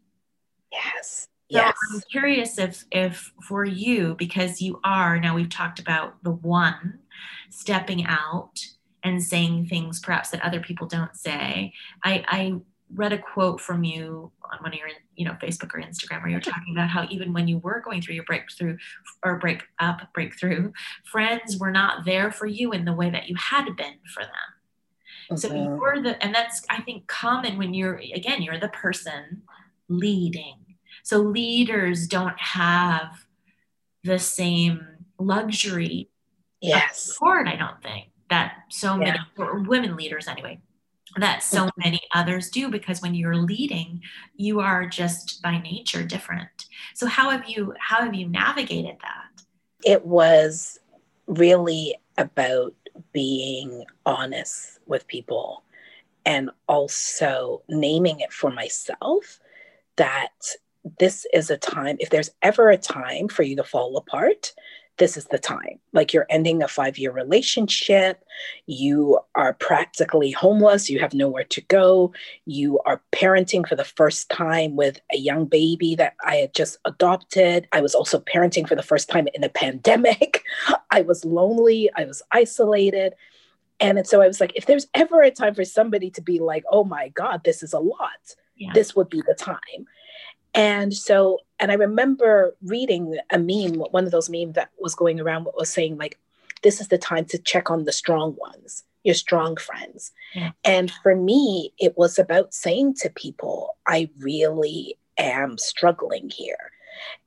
Yes. 0.71 1.27
So 1.51 1.57
yes. 1.57 1.75
I'm 1.91 2.01
curious 2.09 2.57
if 2.57 2.85
if 2.89 3.33
for 3.45 3.65
you, 3.65 4.15
because 4.17 4.61
you 4.61 4.79
are 4.85 5.19
now 5.19 5.35
we've 5.35 5.49
talked 5.49 5.79
about 5.79 6.23
the 6.23 6.31
one 6.31 6.99
stepping 7.49 8.05
out 8.05 8.65
and 9.03 9.21
saying 9.23 9.65
things 9.65 9.99
perhaps 9.99 10.29
that 10.29 10.43
other 10.43 10.59
people 10.59 10.88
don't 10.88 11.15
say. 11.15 11.73
I, 12.03 12.23
I 12.27 12.53
read 12.93 13.13
a 13.13 13.17
quote 13.17 13.62
from 13.62 13.84
you 13.84 14.31
on 14.51 14.58
one 14.62 14.74
of 14.74 14.79
your 14.79 14.89
you 15.15 15.25
know 15.25 15.36
facebook 15.41 15.74
or 15.74 15.81
instagram 15.81 16.22
where 16.22 16.29
you're 16.29 16.39
talking 16.39 16.74
about 16.75 16.89
how 16.89 17.08
even 17.10 17.34
when 17.34 17.48
you 17.48 17.60
were 17.60 17.81
going 17.81 18.01
through 18.01 18.15
your 18.15 18.24
breakthrough 18.24 18.77
or 19.24 19.38
break 19.38 19.63
up 19.79 20.01
breakthrough 20.13 20.72
friends 21.05 21.58
were 21.58 21.72
not 21.72 22.05
there 22.05 22.31
for 22.31 22.48
you 22.48 22.72
in 22.72 22.86
the 22.86 22.93
way 22.93 23.10
that 23.10 23.27
you 23.27 23.36
had 23.36 23.65
been 23.75 23.96
for 24.13 24.24
them. 24.24 25.31
Okay. 25.31 25.48
so 25.48 25.53
you're 25.53 26.01
the 26.01 26.22
and 26.24 26.34
that's 26.34 26.65
i 26.69 26.81
think 26.81 27.05
common 27.08 27.58
when 27.58 27.74
you're 27.74 27.96
again 28.13 28.41
you're 28.41 28.60
the 28.60 28.69
person 28.69 29.43
leading. 29.88 30.55
So 31.03 31.19
leaders 31.19 32.08
don't 32.08 32.39
have 32.39 33.25
the 34.03 34.19
same 34.19 34.86
luxury 35.19 36.10
yes. 36.62 37.01
support 37.01 37.48
i 37.48 37.55
don't 37.55 37.81
think 37.84 38.08
that 38.29 38.53
so 38.69 38.96
many 38.96 39.19
women 39.38 39.96
leaders 39.96 40.27
anyway 40.27 40.60
that 41.18 41.44
so 41.44 41.70
many 41.78 42.01
others 42.13 42.50
do 42.50 42.70
because 42.70 43.01
when 43.01 43.16
you're 43.16 43.36
leading 43.36 44.02
you 44.36 44.60
are 44.60 44.86
just 44.86 45.41
by 45.41 45.58
nature 45.60 46.04
different. 46.04 46.67
So 46.93 47.08
how 47.08 47.30
have 47.30 47.50
you 47.50 47.74
how 47.80 48.04
have 48.04 48.13
you 48.13 48.28
navigated 48.28 48.98
that? 49.02 49.43
It 49.84 50.06
was 50.06 50.80
really 51.28 51.95
about 52.17 52.74
being 53.13 53.86
honest 54.06 54.80
with 54.86 55.08
people 55.08 55.63
and 56.26 56.50
also 56.67 57.63
naming 57.69 58.19
it 58.19 58.34
for 58.34 58.52
myself 58.52 59.39
that 59.95 60.34
this 61.00 61.26
is 61.34 61.50
a 61.50 61.58
time 61.58 61.98
if 62.00 62.10
there's 62.10 62.32
ever 62.41 62.69
a 62.69 62.78
time 62.78 63.28
for 63.28 63.43
you 63.43 63.56
to 63.56 63.63
fall 63.63 63.98
apart 63.98 64.54
this 64.99 65.17
is 65.17 65.25
the 65.25 65.39
time. 65.39 65.79
Like 65.93 66.13
you're 66.13 66.27
ending 66.29 66.62
a 66.62 66.67
five 66.67 66.97
year 66.97 67.12
relationship, 67.12 68.23
you 68.67 69.19
are 69.33 69.53
practically 69.53 70.31
homeless, 70.31 70.89
you 70.89 70.99
have 70.99 71.13
nowhere 71.13 71.45
to 71.45 71.62
go, 71.62 72.13
you 72.45 72.79
are 72.85 73.01
parenting 73.12 73.67
for 73.67 73.75
the 73.75 73.83
first 73.83 74.29
time 74.29 74.75
with 74.75 75.01
a 75.13 75.17
young 75.17 75.45
baby 75.45 75.95
that 75.95 76.15
I 76.23 76.35
had 76.35 76.53
just 76.53 76.77
adopted. 76.85 77.67
I 77.71 77.81
was 77.81 77.95
also 77.95 78.19
parenting 78.19 78.67
for 78.67 78.75
the 78.75 78.83
first 78.83 79.09
time 79.09 79.27
in 79.33 79.43
a 79.43 79.49
pandemic. 79.49 80.43
I 80.91 81.01
was 81.01 81.25
lonely, 81.25 81.89
I 81.95 82.05
was 82.05 82.21
isolated. 82.31 83.15
And 83.79 84.05
so 84.05 84.21
I 84.21 84.27
was 84.27 84.41
like, 84.41 84.51
if 84.55 84.65
there's 84.65 84.88
ever 84.93 85.21
a 85.21 85.31
time 85.31 85.55
for 85.55 85.63
somebody 85.63 86.09
to 86.12 86.21
be 86.21 86.39
like, 86.39 86.65
oh 86.69 86.83
my 86.83 87.07
God, 87.09 87.43
this 87.45 87.63
is 87.63 87.71
a 87.71 87.79
lot, 87.79 88.35
yeah. 88.57 88.71
this 88.73 88.95
would 88.95 89.09
be 89.09 89.23
the 89.25 89.33
time. 89.33 89.88
And 90.53 90.93
so, 90.93 91.39
and 91.59 91.71
I 91.71 91.75
remember 91.75 92.55
reading 92.63 93.17
a 93.31 93.38
meme, 93.38 93.75
one 93.91 94.05
of 94.05 94.12
those 94.12 94.29
memes 94.29 94.55
that 94.55 94.71
was 94.79 94.95
going 94.95 95.19
around, 95.19 95.45
what 95.45 95.57
was 95.57 95.69
saying 95.69 95.97
like, 95.97 96.17
this 96.63 96.81
is 96.81 96.88
the 96.89 96.97
time 96.97 97.25
to 97.25 97.38
check 97.38 97.69
on 97.69 97.85
the 97.85 97.91
strong 97.91 98.35
ones, 98.38 98.83
your 99.03 99.15
strong 99.15 99.55
friends. 99.55 100.12
Yeah. 100.33 100.51
And 100.63 100.91
for 100.91 101.15
me, 101.15 101.73
it 101.79 101.97
was 101.97 102.19
about 102.19 102.53
saying 102.53 102.95
to 102.95 103.09
people, 103.09 103.77
I 103.88 104.09
really 104.19 104.97
am 105.17 105.57
struggling 105.57 106.29
here. 106.29 106.71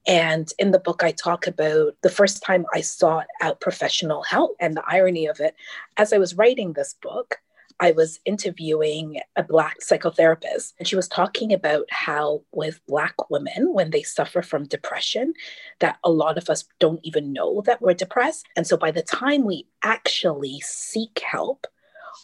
And 0.06 0.52
in 0.58 0.72
the 0.72 0.78
book, 0.78 1.02
I 1.02 1.12
talk 1.12 1.46
about 1.46 1.96
the 2.02 2.10
first 2.10 2.42
time 2.42 2.66
I 2.74 2.80
sought 2.80 3.26
out 3.40 3.60
professional 3.60 4.22
help 4.22 4.56
and 4.60 4.76
the 4.76 4.84
irony 4.86 5.26
of 5.26 5.40
it. 5.40 5.54
As 5.96 6.12
I 6.12 6.18
was 6.18 6.36
writing 6.36 6.72
this 6.72 6.94
book, 7.00 7.40
I 7.82 7.90
was 7.90 8.20
interviewing 8.24 9.18
a 9.34 9.42
Black 9.42 9.78
psychotherapist, 9.80 10.74
and 10.78 10.86
she 10.86 10.94
was 10.94 11.08
talking 11.08 11.52
about 11.52 11.86
how, 11.90 12.44
with 12.52 12.80
Black 12.86 13.28
women, 13.28 13.74
when 13.74 13.90
they 13.90 14.04
suffer 14.04 14.40
from 14.40 14.68
depression, 14.68 15.34
that 15.80 15.98
a 16.04 16.10
lot 16.10 16.38
of 16.38 16.48
us 16.48 16.64
don't 16.78 17.00
even 17.02 17.32
know 17.32 17.60
that 17.62 17.82
we're 17.82 17.94
depressed. 17.94 18.46
And 18.54 18.68
so 18.68 18.76
by 18.76 18.92
the 18.92 19.02
time 19.02 19.44
we 19.44 19.66
actually 19.82 20.60
seek 20.60 21.18
help, 21.18 21.66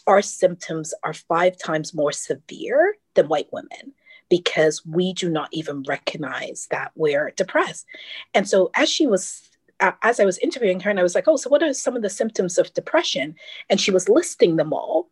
our 0.07 0.21
symptoms 0.21 0.93
are 1.03 1.13
five 1.13 1.57
times 1.57 1.93
more 1.93 2.13
severe 2.13 2.95
than 3.15 3.27
white 3.27 3.51
women 3.51 3.93
because 4.29 4.85
we 4.85 5.11
do 5.11 5.29
not 5.29 5.49
even 5.51 5.83
recognize 5.89 6.69
that 6.71 6.93
we're 6.95 7.31
depressed. 7.31 7.85
And 8.33 8.47
so, 8.47 8.71
as 8.75 8.89
she 8.89 9.07
was 9.07 9.49
as 9.81 10.19
I 10.21 10.25
was 10.25 10.37
interviewing 10.37 10.79
her, 10.81 10.89
and 10.89 10.99
I 10.99 11.03
was 11.03 11.15
like, 11.15 11.27
Oh, 11.27 11.37
so 11.37 11.49
what 11.49 11.63
are 11.63 11.73
some 11.73 11.95
of 11.97 12.01
the 12.01 12.09
symptoms 12.09 12.57
of 12.57 12.73
depression? 12.73 13.35
And 13.69 13.79
she 13.79 13.91
was 13.91 14.07
listing 14.07 14.55
them 14.55 14.71
all. 14.71 15.09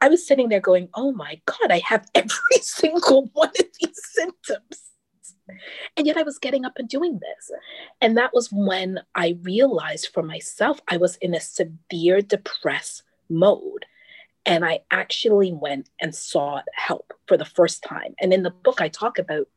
I 0.00 0.08
was 0.08 0.26
sitting 0.26 0.48
there 0.48 0.60
going, 0.60 0.88
oh 0.94 1.12
my 1.12 1.40
God, 1.46 1.70
I 1.70 1.78
have 1.80 2.08
every 2.14 2.30
single 2.60 3.30
one 3.32 3.48
of 3.48 3.66
these 3.80 4.00
symptoms. 4.12 4.82
And 5.96 6.06
yet 6.06 6.16
I 6.16 6.22
was 6.22 6.38
getting 6.38 6.64
up 6.64 6.74
and 6.76 6.88
doing 6.88 7.20
this. 7.20 7.50
And 8.00 8.16
that 8.16 8.34
was 8.34 8.50
when 8.52 9.00
I 9.14 9.38
realized 9.42 10.08
for 10.12 10.22
myself, 10.22 10.80
I 10.88 10.96
was 10.96 11.16
in 11.16 11.34
a 11.34 11.40
severe 11.40 12.20
depressed 12.20 13.02
mode. 13.28 13.86
And 14.44 14.64
I 14.64 14.80
actually 14.90 15.52
went 15.52 15.90
and 16.00 16.14
sought 16.14 16.64
help 16.74 17.12
for 17.26 17.36
the 17.36 17.44
first 17.44 17.82
time. 17.82 18.14
And 18.20 18.32
in 18.32 18.42
the 18.42 18.50
book, 18.50 18.80
I 18.80 18.88
talk 18.88 19.18
about 19.18 19.48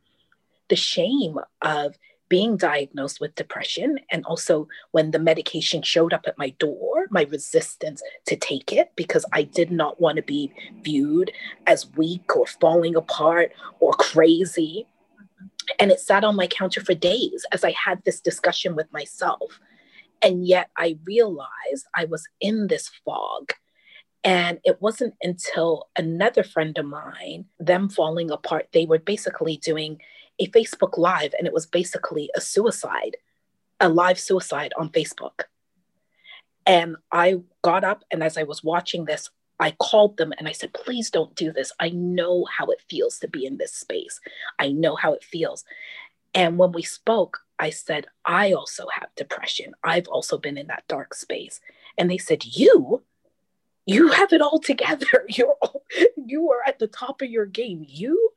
the 0.68 0.76
shame 0.76 1.38
of 1.62 1.96
being 2.30 2.56
diagnosed 2.56 3.20
with 3.20 3.34
depression 3.34 3.98
and 4.10 4.24
also 4.24 4.66
when 4.92 5.10
the 5.10 5.18
medication 5.18 5.82
showed 5.82 6.14
up 6.14 6.24
at 6.26 6.38
my 6.38 6.48
door 6.58 7.06
my 7.10 7.24
resistance 7.24 8.02
to 8.24 8.36
take 8.36 8.72
it 8.72 8.90
because 8.96 9.26
i 9.32 9.42
did 9.42 9.70
not 9.70 10.00
want 10.00 10.16
to 10.16 10.22
be 10.22 10.50
viewed 10.82 11.30
as 11.66 11.90
weak 11.96 12.36
or 12.36 12.46
falling 12.46 12.96
apart 12.96 13.52
or 13.78 13.92
crazy. 13.92 14.86
And 15.78 15.90
it 15.90 16.00
sat 16.00 16.24
on 16.24 16.36
my 16.36 16.46
counter 16.46 16.80
for 16.80 16.94
days 16.94 17.44
as 17.52 17.64
i 17.64 17.72
had 17.72 18.02
this 18.04 18.20
discussion 18.20 18.74
with 18.76 18.92
myself. 18.92 19.60
And 20.22 20.46
yet 20.46 20.70
i 20.76 20.98
realized 21.04 21.86
i 21.94 22.04
was 22.04 22.26
in 22.40 22.66
this 22.66 22.90
fog. 23.04 23.52
And 24.22 24.58
it 24.64 24.82
wasn't 24.82 25.14
until 25.22 25.88
another 25.96 26.42
friend 26.42 26.76
of 26.76 26.84
mine, 26.84 27.46
them 27.58 27.88
falling 27.88 28.30
apart, 28.30 28.68
they 28.72 28.84
were 28.84 28.98
basically 28.98 29.56
doing 29.56 29.98
a 30.40 30.48
Facebook 30.48 30.98
Live, 30.98 31.34
and 31.38 31.46
it 31.46 31.52
was 31.52 31.66
basically 31.66 32.30
a 32.34 32.40
suicide, 32.40 33.16
a 33.78 33.88
live 33.88 34.18
suicide 34.18 34.72
on 34.76 34.88
Facebook. 34.88 35.42
And 36.66 36.96
I 37.12 37.40
got 37.62 37.84
up, 37.84 38.04
and 38.10 38.22
as 38.22 38.36
I 38.36 38.42
was 38.42 38.64
watching 38.64 39.04
this, 39.04 39.30
I 39.60 39.72
called 39.72 40.16
them 40.16 40.32
and 40.38 40.48
I 40.48 40.52
said, 40.52 40.72
please 40.72 41.10
don't 41.10 41.36
do 41.36 41.52
this. 41.52 41.70
I 41.78 41.90
know 41.90 42.46
how 42.46 42.68
it 42.68 42.82
feels 42.88 43.18
to 43.18 43.28
be 43.28 43.44
in 43.44 43.58
this 43.58 43.74
space. 43.74 44.18
I 44.58 44.70
know 44.70 44.96
how 44.96 45.12
it 45.12 45.22
feels. 45.22 45.64
And 46.34 46.56
when 46.56 46.72
we 46.72 46.82
spoke, 46.82 47.40
I 47.58 47.68
said, 47.68 48.06
I 48.24 48.52
also 48.52 48.86
have 48.90 49.14
depression. 49.16 49.74
I've 49.84 50.08
also 50.08 50.38
been 50.38 50.56
in 50.56 50.68
that 50.68 50.84
dark 50.88 51.12
space. 51.12 51.60
And 51.98 52.10
they 52.10 52.16
said, 52.16 52.44
You? 52.44 53.02
You 53.84 54.08
have 54.08 54.32
it 54.32 54.40
all 54.40 54.60
together. 54.60 55.06
You're 55.28 55.56
all, 55.60 55.84
you 56.16 56.50
are 56.52 56.62
at 56.66 56.78
the 56.78 56.86
top 56.86 57.20
of 57.20 57.30
your 57.30 57.46
game. 57.46 57.84
You? 57.86 58.30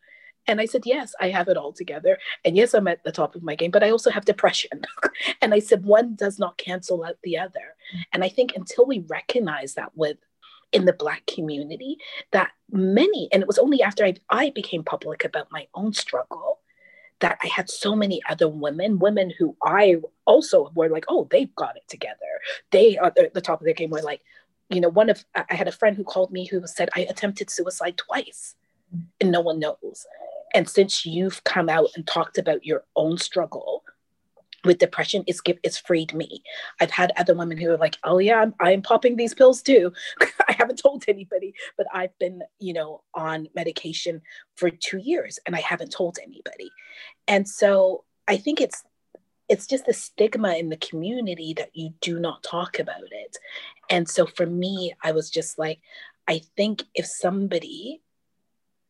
And 0.47 0.59
I 0.59 0.65
said, 0.65 0.83
Yes, 0.85 1.13
I 1.19 1.29
have 1.29 1.47
it 1.47 1.57
all 1.57 1.73
together. 1.73 2.17
And 2.43 2.55
yes, 2.57 2.73
I'm 2.73 2.87
at 2.87 3.03
the 3.03 3.11
top 3.11 3.35
of 3.35 3.43
my 3.43 3.55
game, 3.55 3.71
but 3.71 3.83
I 3.83 3.89
also 3.89 4.09
have 4.09 4.25
depression. 4.25 4.81
and 5.41 5.53
I 5.53 5.59
said, 5.59 5.85
One 5.85 6.15
does 6.15 6.39
not 6.39 6.57
cancel 6.57 7.03
out 7.03 7.17
the 7.23 7.37
other. 7.37 7.75
Mm. 7.95 8.01
And 8.13 8.23
I 8.23 8.29
think 8.29 8.53
until 8.55 8.85
we 8.85 8.99
recognize 9.07 9.75
that 9.75 9.91
with 9.95 10.17
in 10.71 10.85
the 10.85 10.93
Black 10.93 11.25
community, 11.27 11.97
that 12.31 12.51
many, 12.71 13.29
and 13.31 13.41
it 13.41 13.47
was 13.47 13.59
only 13.59 13.81
after 13.81 14.03
I, 14.03 14.15
I 14.29 14.49
became 14.49 14.83
public 14.83 15.23
about 15.23 15.51
my 15.51 15.67
own 15.75 15.93
struggle 15.93 16.59
that 17.19 17.37
I 17.41 17.47
had 17.47 17.69
so 17.69 17.95
many 17.95 18.21
other 18.27 18.49
women, 18.49 18.99
women 18.99 19.31
who 19.37 19.55
I 19.63 19.97
also 20.25 20.71
were 20.75 20.89
like, 20.89 21.05
oh, 21.07 21.27
they've 21.31 21.55
got 21.55 21.77
it 21.77 21.87
together. 21.87 22.17
They 22.71 22.97
uh, 22.97 23.11
are 23.17 23.25
at 23.25 23.33
the 23.33 23.39
top 23.39 23.61
of 23.61 23.65
their 23.65 23.73
game. 23.73 23.91
Were 23.91 24.01
like, 24.01 24.21
you 24.69 24.81
know, 24.81 24.89
one 24.89 25.09
of 25.09 25.23
I 25.35 25.53
had 25.53 25.67
a 25.67 25.71
friend 25.71 25.95
who 25.95 26.03
called 26.03 26.31
me 26.31 26.45
who 26.45 26.65
said 26.67 26.89
I 26.95 27.01
attempted 27.01 27.49
suicide 27.49 27.97
twice, 27.97 28.55
mm. 28.93 29.03
and 29.21 29.31
no 29.31 29.39
one 29.39 29.59
knows. 29.59 30.05
And 30.53 30.69
since 30.69 31.05
you've 31.05 31.43
come 31.43 31.69
out 31.69 31.89
and 31.95 32.05
talked 32.05 32.37
about 32.37 32.65
your 32.65 32.83
own 32.95 33.17
struggle 33.17 33.83
with 34.63 34.77
depression, 34.77 35.23
it's 35.27 35.41
it's 35.63 35.77
freed 35.77 36.13
me. 36.13 36.43
I've 36.79 36.91
had 36.91 37.11
other 37.17 37.35
women 37.35 37.57
who 37.57 37.71
are 37.71 37.77
like, 37.77 37.97
"Oh 38.03 38.19
yeah, 38.19 38.41
I'm, 38.41 38.53
I'm 38.59 38.81
popping 38.81 39.15
these 39.15 39.33
pills 39.33 39.61
too." 39.61 39.91
I 40.47 40.53
haven't 40.53 40.79
told 40.79 41.03
anybody, 41.07 41.53
but 41.77 41.87
I've 41.93 42.17
been, 42.19 42.43
you 42.59 42.73
know, 42.73 43.01
on 43.13 43.47
medication 43.55 44.21
for 44.55 44.69
two 44.69 44.99
years 44.99 45.39
and 45.45 45.55
I 45.55 45.61
haven't 45.61 45.91
told 45.91 46.17
anybody. 46.21 46.71
And 47.27 47.47
so 47.47 48.03
I 48.27 48.37
think 48.37 48.61
it's 48.61 48.83
it's 49.49 49.67
just 49.67 49.85
the 49.85 49.93
stigma 49.93 50.55
in 50.55 50.69
the 50.69 50.77
community 50.77 51.53
that 51.57 51.69
you 51.73 51.93
do 52.01 52.19
not 52.19 52.43
talk 52.43 52.79
about 52.79 53.03
it. 53.11 53.37
And 53.89 54.07
so 54.07 54.25
for 54.25 54.45
me, 54.45 54.93
I 55.03 55.11
was 55.11 55.29
just 55.29 55.59
like, 55.59 55.79
I 56.27 56.41
think 56.55 56.83
if 56.95 57.05
somebody 57.05 58.01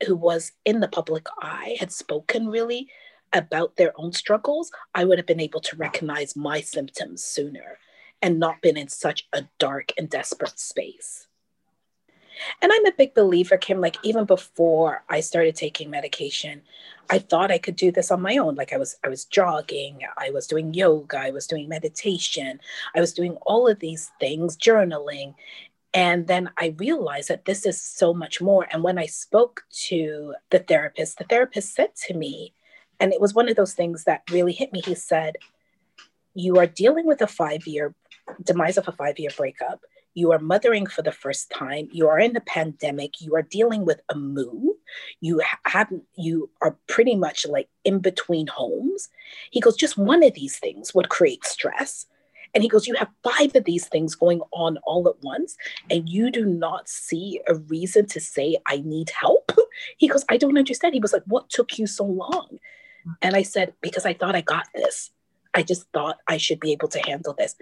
who 0.05 0.15
was 0.15 0.51
in 0.65 0.79
the 0.79 0.87
public 0.87 1.27
eye 1.41 1.75
had 1.79 1.91
spoken 1.91 2.47
really 2.47 2.89
about 3.33 3.75
their 3.75 3.91
own 3.95 4.13
struggles, 4.13 4.71
I 4.93 5.05
would 5.05 5.17
have 5.17 5.25
been 5.25 5.39
able 5.39 5.61
to 5.61 5.75
recognize 5.75 6.35
my 6.35 6.61
symptoms 6.61 7.23
sooner 7.23 7.79
and 8.21 8.39
not 8.39 8.61
been 8.61 8.77
in 8.77 8.87
such 8.87 9.27
a 9.33 9.43
dark 9.59 9.91
and 9.97 10.09
desperate 10.09 10.59
space. 10.59 11.27
And 12.61 12.71
I'm 12.73 12.85
a 12.85 12.91
big 12.91 13.13
believer, 13.13 13.57
Kim, 13.57 13.79
like 13.79 13.97
even 14.03 14.25
before 14.25 15.03
I 15.09 15.19
started 15.19 15.55
taking 15.55 15.89
medication, 15.89 16.61
I 17.09 17.19
thought 17.19 17.51
I 17.51 17.57
could 17.57 17.75
do 17.75 17.91
this 17.91 18.11
on 18.11 18.21
my 18.21 18.37
own. 18.37 18.55
Like 18.55 18.73
I 18.73 18.77
was 18.77 18.95
I 19.03 19.09
was 19.09 19.25
jogging, 19.25 19.99
I 20.17 20.29
was 20.31 20.47
doing 20.47 20.73
yoga, 20.73 21.19
I 21.19 21.31
was 21.31 21.47
doing 21.47 21.69
meditation, 21.69 22.59
I 22.95 22.99
was 22.99 23.13
doing 23.13 23.35
all 23.45 23.67
of 23.67 23.79
these 23.79 24.11
things, 24.19 24.57
journaling. 24.57 25.35
And 25.93 26.27
then 26.27 26.49
I 26.57 26.75
realized 26.77 27.29
that 27.29 27.45
this 27.45 27.65
is 27.65 27.81
so 27.81 28.13
much 28.13 28.41
more. 28.41 28.67
And 28.71 28.83
when 28.83 28.97
I 28.97 29.05
spoke 29.05 29.63
to 29.87 30.33
the 30.49 30.59
therapist, 30.59 31.17
the 31.17 31.23
therapist 31.25 31.75
said 31.75 31.95
to 32.07 32.15
me, 32.15 32.53
and 32.99 33.13
it 33.13 33.21
was 33.21 33.33
one 33.33 33.49
of 33.49 33.55
those 33.55 33.73
things 33.73 34.05
that 34.05 34.23
really 34.31 34.53
hit 34.53 34.73
me. 34.73 34.81
He 34.83 34.95
said, 34.95 35.35
You 36.33 36.57
are 36.57 36.67
dealing 36.67 37.05
with 37.05 37.21
a 37.21 37.27
five 37.27 37.67
year 37.67 37.93
demise 38.43 38.77
of 38.77 38.87
a 38.87 38.91
five 38.91 39.19
year 39.19 39.31
breakup. 39.35 39.81
You 40.15 40.31
are 40.31 40.39
mothering 40.39 40.85
for 40.85 41.01
the 41.01 41.11
first 41.11 41.49
time. 41.49 41.89
You 41.91 42.07
are 42.07 42.19
in 42.19 42.33
the 42.33 42.41
pandemic. 42.41 43.19
You 43.19 43.35
are 43.35 43.41
dealing 43.41 43.85
with 43.85 43.99
a 44.09 44.15
move 44.15 44.73
you 45.21 45.41
haven't 45.65 46.03
you 46.15 46.49
are 46.61 46.77
pretty 46.87 47.15
much 47.15 47.45
like 47.47 47.69
in 47.83 47.99
between 47.99 48.47
homes. 48.47 49.09
He 49.51 49.59
goes 49.59 49.75
just 49.75 49.97
one 49.97 50.23
of 50.23 50.33
these 50.33 50.57
things 50.57 50.93
would 50.93 51.09
create 51.09 51.45
stress 51.45 52.05
and 52.53 52.63
he 52.63 52.69
goes 52.69 52.87
you 52.87 52.95
have 52.95 53.09
five 53.23 53.55
of 53.55 53.63
these 53.65 53.87
things 53.87 54.15
going 54.15 54.41
on 54.51 54.77
all 54.83 55.07
at 55.07 55.21
once 55.23 55.55
and 55.89 56.09
you 56.09 56.31
do 56.31 56.45
not 56.45 56.87
see 56.87 57.39
a 57.47 57.55
reason 57.55 58.05
to 58.05 58.19
say 58.19 58.57
i 58.67 58.77
need 58.85 59.09
help 59.09 59.51
he 59.97 60.07
goes 60.07 60.25
i 60.29 60.37
don't 60.37 60.57
understand 60.57 60.93
he 60.93 60.99
was 60.99 61.13
like 61.13 61.23
what 61.25 61.49
took 61.49 61.77
you 61.77 61.87
so 61.87 62.03
long 62.03 62.47
mm. 63.07 63.15
and 63.21 63.35
i 63.35 63.41
said 63.41 63.73
because 63.81 64.05
i 64.05 64.13
thought 64.13 64.35
i 64.35 64.41
got 64.41 64.67
this 64.73 65.11
i 65.53 65.63
just 65.63 65.85
thought 65.93 66.17
i 66.27 66.37
should 66.37 66.59
be 66.59 66.71
able 66.71 66.87
to 66.87 66.99
handle 66.99 67.33
this 67.33 67.55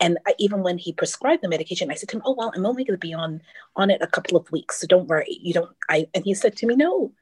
and 0.00 0.18
I, 0.26 0.34
even 0.38 0.62
when 0.62 0.78
he 0.78 0.92
prescribed 0.92 1.42
the 1.42 1.48
medication, 1.48 1.90
I 1.90 1.94
said 1.94 2.08
to 2.10 2.16
him, 2.16 2.22
"Oh 2.24 2.34
well, 2.36 2.52
I'm 2.54 2.66
only 2.66 2.84
going 2.84 2.98
to 2.98 3.06
be 3.06 3.14
on 3.14 3.40
on 3.76 3.90
it 3.90 4.02
a 4.02 4.06
couple 4.06 4.36
of 4.36 4.50
weeks, 4.50 4.80
so 4.80 4.86
don't 4.86 5.08
worry. 5.08 5.38
You 5.40 5.54
don't." 5.54 5.70
I 5.88 6.08
and 6.14 6.24
he 6.24 6.34
said 6.34 6.56
to 6.56 6.66
me, 6.66 6.74
"No, 6.74 7.12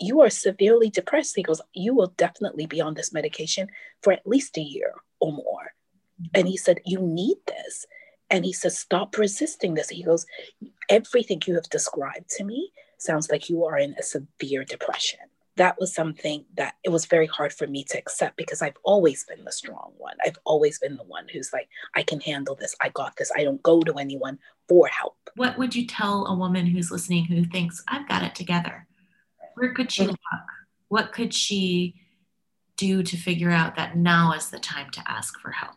you 0.00 0.20
are 0.22 0.30
severely 0.30 0.90
depressed." 0.90 1.36
He 1.36 1.42
goes, 1.42 1.60
"You 1.74 1.94
will 1.94 2.14
definitely 2.16 2.66
be 2.66 2.80
on 2.80 2.94
this 2.94 3.12
medication 3.12 3.68
for 4.02 4.12
at 4.12 4.26
least 4.26 4.56
a 4.56 4.62
year 4.62 4.94
or 5.20 5.32
more." 5.32 5.74
And 6.34 6.48
he 6.48 6.56
said, 6.56 6.80
"You 6.84 7.00
need 7.00 7.38
this." 7.46 7.86
And 8.30 8.44
he 8.44 8.52
says, 8.52 8.78
"Stop 8.78 9.16
resisting 9.16 9.74
this." 9.74 9.88
He 9.88 10.02
goes, 10.02 10.26
"Everything 10.88 11.42
you 11.46 11.54
have 11.54 11.68
described 11.70 12.30
to 12.30 12.44
me 12.44 12.72
sounds 12.98 13.30
like 13.30 13.48
you 13.48 13.64
are 13.64 13.78
in 13.78 13.94
a 13.98 14.02
severe 14.02 14.64
depression." 14.64 15.20
that 15.58 15.78
was 15.78 15.92
something 15.92 16.44
that 16.56 16.76
it 16.84 16.88
was 16.88 17.04
very 17.04 17.26
hard 17.26 17.52
for 17.52 17.66
me 17.66 17.84
to 17.84 17.98
accept 17.98 18.36
because 18.36 18.62
I've 18.62 18.76
always 18.84 19.24
been 19.24 19.44
the 19.44 19.52
strong 19.52 19.92
one. 19.98 20.16
I've 20.24 20.38
always 20.44 20.78
been 20.78 20.96
the 20.96 21.04
one 21.04 21.26
who's 21.28 21.52
like, 21.52 21.68
I 21.94 22.02
can 22.02 22.20
handle 22.20 22.54
this. 22.54 22.74
I 22.80 22.88
got 22.88 23.16
this. 23.16 23.30
I 23.36 23.44
don't 23.44 23.62
go 23.62 23.82
to 23.82 23.94
anyone 23.94 24.38
for 24.68 24.86
help. 24.86 25.16
What 25.34 25.58
would 25.58 25.74
you 25.74 25.86
tell 25.86 26.26
a 26.26 26.34
woman 26.34 26.66
who's 26.66 26.90
listening 26.90 27.24
who 27.24 27.44
thinks, 27.44 27.82
I've 27.88 28.08
got 28.08 28.22
it 28.22 28.34
together? 28.34 28.86
Where 29.54 29.74
could 29.74 29.92
she 29.92 30.02
mm-hmm. 30.02 30.10
look? 30.10 30.46
What 30.88 31.12
could 31.12 31.34
she 31.34 31.96
do 32.76 33.02
to 33.02 33.16
figure 33.16 33.50
out 33.50 33.74
that 33.74 33.96
now 33.96 34.32
is 34.32 34.50
the 34.50 34.60
time 34.60 34.90
to 34.92 35.02
ask 35.10 35.38
for 35.40 35.50
help? 35.50 35.76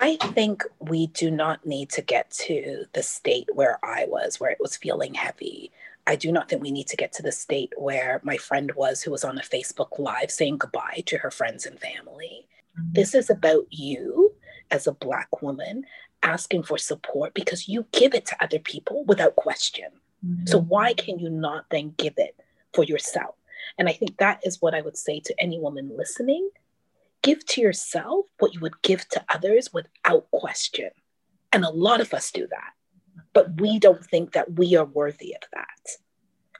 I 0.00 0.16
think 0.16 0.64
we 0.78 1.08
do 1.08 1.30
not 1.30 1.66
need 1.66 1.90
to 1.90 2.02
get 2.02 2.30
to 2.46 2.86
the 2.94 3.02
state 3.02 3.48
where 3.52 3.78
I 3.84 4.06
was, 4.08 4.40
where 4.40 4.50
it 4.50 4.60
was 4.60 4.76
feeling 4.76 5.12
heavy, 5.12 5.70
I 6.06 6.16
do 6.16 6.32
not 6.32 6.48
think 6.48 6.62
we 6.62 6.70
need 6.70 6.88
to 6.88 6.96
get 6.96 7.12
to 7.14 7.22
the 7.22 7.32
state 7.32 7.72
where 7.76 8.20
my 8.24 8.36
friend 8.36 8.72
was, 8.74 9.02
who 9.02 9.10
was 9.10 9.24
on 9.24 9.38
a 9.38 9.42
Facebook 9.42 9.98
Live 9.98 10.30
saying 10.30 10.58
goodbye 10.58 11.02
to 11.06 11.18
her 11.18 11.30
friends 11.30 11.66
and 11.66 11.78
family. 11.78 12.46
Mm-hmm. 12.78 12.92
This 12.94 13.14
is 13.14 13.30
about 13.30 13.66
you 13.70 14.32
as 14.70 14.86
a 14.86 14.92
Black 14.92 15.42
woman 15.42 15.84
asking 16.22 16.62
for 16.62 16.78
support 16.78 17.34
because 17.34 17.68
you 17.68 17.86
give 17.92 18.14
it 18.14 18.26
to 18.26 18.42
other 18.42 18.58
people 18.58 19.04
without 19.04 19.36
question. 19.36 19.90
Mm-hmm. 20.26 20.46
So, 20.46 20.58
why 20.60 20.94
can 20.94 21.18
you 21.18 21.30
not 21.30 21.66
then 21.70 21.94
give 21.96 22.14
it 22.16 22.36
for 22.72 22.84
yourself? 22.84 23.34
And 23.78 23.88
I 23.88 23.92
think 23.92 24.16
that 24.16 24.40
is 24.44 24.60
what 24.60 24.74
I 24.74 24.80
would 24.80 24.96
say 24.96 25.20
to 25.20 25.34
any 25.38 25.58
woman 25.58 25.92
listening 25.96 26.50
give 27.22 27.44
to 27.46 27.60
yourself 27.60 28.26
what 28.38 28.54
you 28.54 28.60
would 28.60 28.82
give 28.82 29.08
to 29.10 29.24
others 29.28 29.72
without 29.72 30.30
question. 30.30 30.90
And 31.52 31.64
a 31.64 31.70
lot 31.70 32.00
of 32.00 32.14
us 32.14 32.30
do 32.30 32.46
that 32.46 32.72
but 33.32 33.60
we 33.60 33.78
don't 33.78 34.04
think 34.04 34.32
that 34.32 34.52
we 34.52 34.76
are 34.76 34.84
worthy 34.84 35.34
of 35.34 35.48
that. 35.52 35.96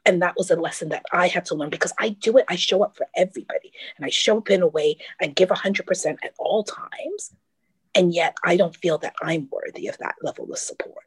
And 0.06 0.22
that 0.22 0.34
was 0.36 0.50
a 0.50 0.56
lesson 0.56 0.88
that 0.90 1.04
I 1.12 1.28
had 1.28 1.44
to 1.46 1.54
learn 1.54 1.70
because 1.70 1.92
I 1.98 2.10
do 2.10 2.38
it. 2.38 2.46
I 2.48 2.56
show 2.56 2.82
up 2.82 2.96
for 2.96 3.06
everybody 3.14 3.72
and 3.96 4.06
I 4.06 4.08
show 4.08 4.38
up 4.38 4.50
in 4.50 4.62
a 4.62 4.66
way 4.66 4.96
and 5.20 5.36
give 5.36 5.50
100% 5.50 6.16
at 6.22 6.34
all 6.38 6.64
times. 6.64 7.34
And 7.94 8.14
yet 8.14 8.36
I 8.44 8.56
don't 8.56 8.76
feel 8.76 8.98
that 8.98 9.14
I'm 9.20 9.48
worthy 9.50 9.88
of 9.88 9.98
that 9.98 10.14
level 10.22 10.50
of 10.50 10.58
support. 10.58 11.04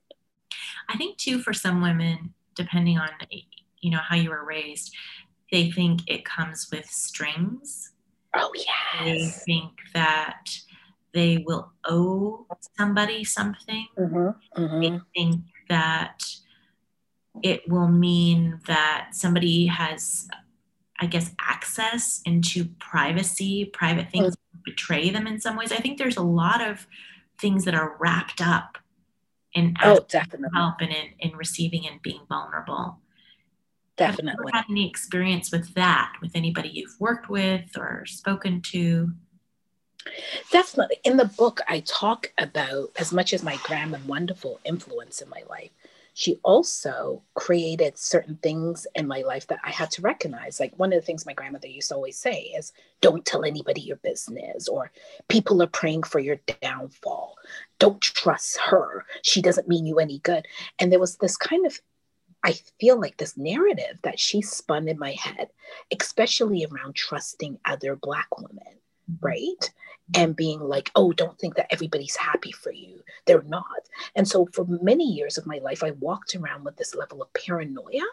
I 0.89 0.97
think, 0.97 1.17
too, 1.17 1.39
for 1.39 1.53
some 1.53 1.81
women, 1.81 2.33
depending 2.55 2.99
on 2.99 3.09
you 3.79 3.89
know 3.89 3.99
how 3.99 4.15
you 4.15 4.29
were 4.29 4.45
raised, 4.45 4.93
they 5.51 5.71
think 5.71 6.01
it 6.07 6.25
comes 6.25 6.69
with 6.71 6.85
strings. 6.85 7.92
Oh, 8.35 8.51
yes. 8.55 9.03
They 9.03 9.27
think 9.53 9.71
that 9.93 10.49
they 11.13 11.43
will 11.45 11.71
owe 11.85 12.47
somebody 12.77 13.23
something. 13.23 13.87
Mm-hmm, 13.97 14.61
mm-hmm. 14.61 14.79
They 14.81 14.99
think 15.15 15.41
that 15.69 16.23
it 17.41 17.67
will 17.67 17.87
mean 17.87 18.59
that 18.67 19.09
somebody 19.11 19.67
has, 19.67 20.27
I 20.99 21.05
guess, 21.05 21.31
access 21.39 22.21
into 22.25 22.65
privacy, 22.79 23.65
private 23.65 24.09
things 24.09 24.35
mm-hmm. 24.35 24.59
betray 24.65 25.09
them 25.09 25.27
in 25.27 25.39
some 25.39 25.55
ways. 25.55 25.71
I 25.71 25.77
think 25.77 25.97
there's 25.97 26.17
a 26.17 26.23
lot 26.23 26.61
of 26.61 26.87
things 27.39 27.65
that 27.65 27.75
are 27.75 27.95
wrapped 27.99 28.41
up 28.41 28.77
in 29.53 29.75
oh, 29.83 29.99
definitely. 30.09 30.49
help 30.53 30.75
and 30.81 30.91
in, 30.91 31.09
in 31.19 31.37
receiving 31.37 31.87
and 31.87 32.01
being 32.01 32.21
vulnerable. 32.27 32.99
Definitely. 33.95 34.51
Have 34.51 34.53
you 34.53 34.57
had 34.57 34.71
any 34.71 34.89
experience 34.89 35.51
with 35.51 35.73
that 35.75 36.13
with 36.21 36.31
anybody 36.35 36.69
you've 36.69 36.99
worked 36.99 37.29
with 37.29 37.77
or 37.77 38.05
spoken 38.05 38.61
to? 38.61 39.11
Definitely. 40.51 40.97
In 41.03 41.17
the 41.17 41.25
book, 41.25 41.61
I 41.67 41.81
talk 41.81 42.33
about, 42.37 42.91
as 42.97 43.13
much 43.13 43.33
as 43.33 43.43
my 43.43 43.57
grand 43.63 43.93
and 43.93 44.05
wonderful 44.07 44.59
influence 44.65 45.21
in 45.21 45.29
my 45.29 45.43
life, 45.49 45.71
she 46.15 46.39
also 46.43 47.23
created 47.33 47.97
certain 47.97 48.37
things 48.43 48.85
in 48.95 49.07
my 49.07 49.21
life 49.21 49.47
that 49.47 49.59
I 49.63 49.71
had 49.71 49.89
to 49.91 50.01
recognize. 50.01 50.59
Like 50.59 50.77
one 50.77 50.93
of 50.93 50.99
the 50.99 51.05
things 51.05 51.25
my 51.25 51.33
grandmother 51.33 51.67
used 51.67 51.89
to 51.89 51.95
always 51.95 52.17
say 52.17 52.51
is, 52.55 52.71
don't 53.01 53.25
tell 53.25 53.45
anybody 53.45 53.81
your 53.81 53.97
business, 53.97 54.67
or 54.67 54.91
people 55.27 55.61
are 55.63 55.67
praying 55.67 56.03
for 56.03 56.19
your 56.19 56.37
downfall. 56.61 57.35
Don't 57.79 58.01
trust 58.01 58.59
her. 58.59 59.05
She 59.23 59.41
doesn't 59.41 59.67
mean 59.67 59.85
you 59.85 59.99
any 59.99 60.19
good. 60.19 60.45
And 60.79 60.91
there 60.91 60.99
was 60.99 61.15
this 61.17 61.37
kind 61.37 61.65
of 61.65 61.79
I 62.43 62.53
feel 62.79 62.99
like 62.99 63.17
this 63.17 63.37
narrative 63.37 63.99
that 64.01 64.19
she 64.19 64.41
spun 64.41 64.87
in 64.87 64.99
my 64.99 65.11
head, 65.11 65.49
especially 65.97 66.65
around 66.65 66.95
trusting 66.95 67.59
other 67.65 67.95
Black 67.95 68.37
women, 68.37 68.75
mm-hmm. 69.09 69.25
right? 69.25 69.71
And 70.15 70.35
being 70.35 70.59
like, 70.59 70.91
oh, 70.95 71.13
don't 71.13 71.39
think 71.39 71.55
that 71.55 71.71
everybody's 71.71 72.17
happy 72.17 72.51
for 72.51 72.71
you. 72.71 73.01
They're 73.25 73.43
not. 73.43 73.87
And 74.15 74.27
so 74.27 74.47
for 74.51 74.65
many 74.65 75.05
years 75.05 75.37
of 75.37 75.47
my 75.47 75.59
life, 75.59 75.81
I 75.83 75.91
walked 75.91 76.35
around 76.35 76.65
with 76.65 76.75
this 76.75 76.93
level 76.93 77.21
of 77.21 77.33
paranoia 77.33 78.03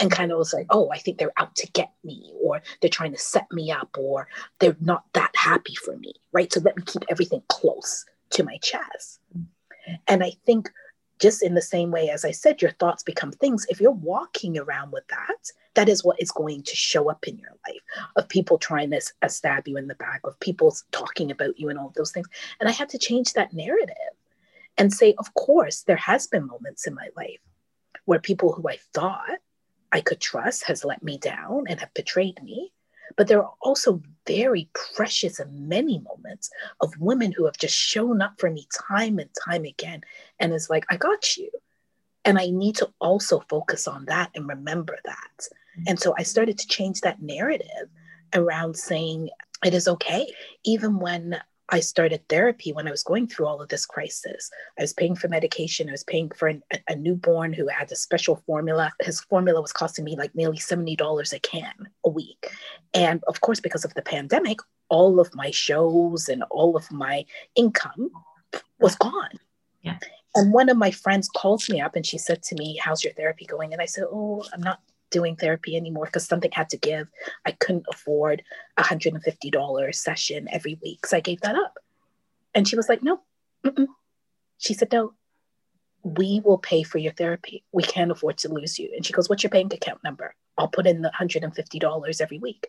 and 0.00 0.10
kind 0.10 0.30
of 0.30 0.38
was 0.38 0.52
like, 0.52 0.66
oh, 0.70 0.90
I 0.92 0.98
think 0.98 1.18
they're 1.18 1.32
out 1.36 1.54
to 1.56 1.70
get 1.72 1.92
me, 2.04 2.32
or 2.40 2.62
they're 2.80 2.90
trying 2.90 3.12
to 3.12 3.18
set 3.18 3.50
me 3.52 3.70
up, 3.72 3.96
or 3.98 4.28
they're 4.60 4.76
not 4.80 5.04
that 5.12 5.34
happy 5.34 5.74
for 5.74 5.96
me, 5.96 6.14
right? 6.32 6.52
So 6.52 6.60
let 6.60 6.76
me 6.76 6.84
keep 6.84 7.04
everything 7.08 7.42
close 7.48 8.04
to 8.30 8.44
my 8.44 8.56
chest. 8.58 9.20
Mm-hmm. 9.36 9.94
And 10.08 10.24
I 10.24 10.32
think 10.46 10.70
just 11.20 11.42
in 11.42 11.54
the 11.54 11.62
same 11.62 11.90
way 11.90 12.10
as 12.10 12.24
I 12.24 12.30
said, 12.30 12.60
your 12.60 12.72
thoughts 12.72 13.02
become 13.02 13.32
things. 13.32 13.66
If 13.68 13.80
you're 13.80 13.90
walking 13.90 14.58
around 14.58 14.92
with 14.92 15.06
that, 15.08 15.52
that 15.74 15.88
is 15.88 16.04
what 16.04 16.20
is 16.20 16.30
going 16.30 16.62
to 16.62 16.76
show 16.76 17.10
up 17.10 17.26
in 17.26 17.38
your 17.38 17.52
life 17.66 17.80
of 18.16 18.28
people 18.28 18.58
trying 18.58 18.90
to 18.90 19.00
uh, 19.22 19.28
stab 19.28 19.68
you 19.68 19.76
in 19.76 19.88
the 19.88 19.94
back, 19.96 20.20
of 20.24 20.38
people 20.40 20.74
talking 20.92 21.30
about 21.30 21.58
you 21.58 21.68
and 21.68 21.78
all 21.78 21.92
those 21.96 22.12
things. 22.12 22.28
And 22.60 22.68
I 22.68 22.72
had 22.72 22.88
to 22.90 22.98
change 22.98 23.32
that 23.32 23.52
narrative 23.52 23.94
and 24.76 24.92
say, 24.92 25.14
of 25.18 25.32
course, 25.34 25.82
there 25.82 25.96
has 25.96 26.26
been 26.26 26.46
moments 26.46 26.86
in 26.86 26.94
my 26.94 27.08
life 27.16 27.40
where 28.04 28.18
people 28.18 28.52
who 28.52 28.68
I 28.68 28.78
thought 28.92 29.38
I 29.92 30.00
could 30.00 30.20
trust 30.20 30.64
has 30.64 30.84
let 30.84 31.02
me 31.02 31.18
down 31.18 31.64
and 31.68 31.78
have 31.80 31.94
betrayed 31.94 32.42
me. 32.42 32.72
But 33.16 33.28
there 33.28 33.42
are 33.42 33.52
also 33.60 34.00
very 34.26 34.68
precious 34.94 35.38
and 35.38 35.68
many 35.68 35.98
moments 36.00 36.50
of 36.80 36.98
women 36.98 37.32
who 37.32 37.44
have 37.44 37.58
just 37.58 37.76
shown 37.76 38.22
up 38.22 38.34
for 38.38 38.50
me 38.50 38.66
time 38.88 39.18
and 39.18 39.30
time 39.44 39.64
again. 39.64 40.02
And 40.40 40.52
it's 40.52 40.70
like, 40.70 40.84
I 40.90 40.96
got 40.96 41.36
you. 41.36 41.50
And 42.24 42.38
I 42.38 42.48
need 42.48 42.76
to 42.76 42.90
also 43.00 43.40
focus 43.48 43.86
on 43.86 44.06
that 44.06 44.30
and 44.34 44.48
remember 44.48 44.98
that. 45.04 45.38
Mm-hmm. 45.38 45.82
And 45.88 46.00
so 46.00 46.14
I 46.18 46.22
started 46.22 46.58
to 46.58 46.66
change 46.66 47.02
that 47.02 47.20
narrative 47.20 47.88
around 48.32 48.76
saying 48.76 49.28
it 49.64 49.74
is 49.74 49.88
okay, 49.88 50.32
even 50.64 50.98
when 50.98 51.40
I 51.70 51.80
started 51.80 52.28
therapy 52.28 52.72
when 52.72 52.86
I 52.86 52.90
was 52.90 53.02
going 53.02 53.26
through 53.26 53.46
all 53.46 53.62
of 53.62 53.68
this 53.68 53.86
crisis. 53.86 54.50
I 54.78 54.82
was 54.82 54.92
paying 54.92 55.16
for 55.16 55.28
medication. 55.28 55.88
I 55.88 55.92
was 55.92 56.04
paying 56.04 56.30
for 56.30 56.48
an, 56.48 56.62
a, 56.88 56.94
newborn 56.94 57.52
who 57.52 57.68
had 57.68 57.90
a 57.90 57.96
special 57.96 58.36
formula. 58.46 58.92
His 59.00 59.20
formula 59.20 59.62
was 59.62 59.72
costing 59.72 60.04
me 60.04 60.16
like 60.16 60.34
nearly 60.34 60.58
$70 60.58 61.32
a 61.32 61.38
can 61.40 61.88
a 62.04 62.10
week. 62.10 62.50
And 62.92 63.24
of 63.28 63.40
course, 63.40 63.60
because 63.60 63.84
of 63.84 63.94
the 63.94 64.02
pandemic, 64.02 64.58
all 64.90 65.20
of 65.20 65.34
my 65.34 65.50
shows 65.50 66.28
and 66.28 66.42
all 66.50 66.76
of 66.76 66.90
my 66.92 67.24
income 67.54 68.10
was 68.78 68.94
gone. 68.96 69.38
Yeah. 69.82 69.98
And 70.34 70.52
one 70.52 70.68
of 70.68 70.76
my 70.76 70.90
friends 70.90 71.28
called 71.28 71.62
me 71.70 71.80
up 71.80 71.96
and 71.96 72.04
she 72.04 72.18
said 72.18 72.42
to 72.44 72.54
me, 72.56 72.76
How's 72.76 73.04
your 73.04 73.14
therapy 73.14 73.46
going? 73.46 73.72
And 73.72 73.80
I 73.80 73.86
said, 73.86 74.04
Oh, 74.10 74.44
I'm 74.52 74.60
not 74.60 74.80
doing 75.14 75.36
therapy 75.36 75.76
anymore 75.76 76.06
because 76.06 76.26
something 76.26 76.50
had 76.52 76.68
to 76.70 76.76
give. 76.76 77.06
I 77.46 77.52
couldn't 77.52 77.86
afford 77.88 78.42
a 78.76 78.82
$150 78.82 79.94
session 79.94 80.48
every 80.50 80.76
week. 80.82 81.06
So 81.06 81.16
I 81.16 81.20
gave 81.20 81.40
that 81.42 81.54
up. 81.54 81.78
And 82.52 82.66
she 82.66 82.74
was 82.74 82.88
like, 82.88 83.02
no. 83.02 83.20
Mm-mm. 83.64 83.86
She 84.58 84.74
said, 84.74 84.90
no, 84.90 85.14
we 86.02 86.42
will 86.44 86.58
pay 86.58 86.82
for 86.82 86.98
your 86.98 87.12
therapy. 87.12 87.64
We 87.70 87.84
can't 87.84 88.10
afford 88.10 88.38
to 88.38 88.52
lose 88.52 88.76
you. 88.76 88.90
And 88.94 89.06
she 89.06 89.12
goes, 89.12 89.28
what's 89.28 89.44
your 89.44 89.50
bank 89.50 89.72
account 89.72 90.02
number? 90.02 90.34
I'll 90.58 90.68
put 90.68 90.88
in 90.88 91.02
the 91.02 91.12
$150 91.20 92.20
every 92.20 92.38
week. 92.38 92.66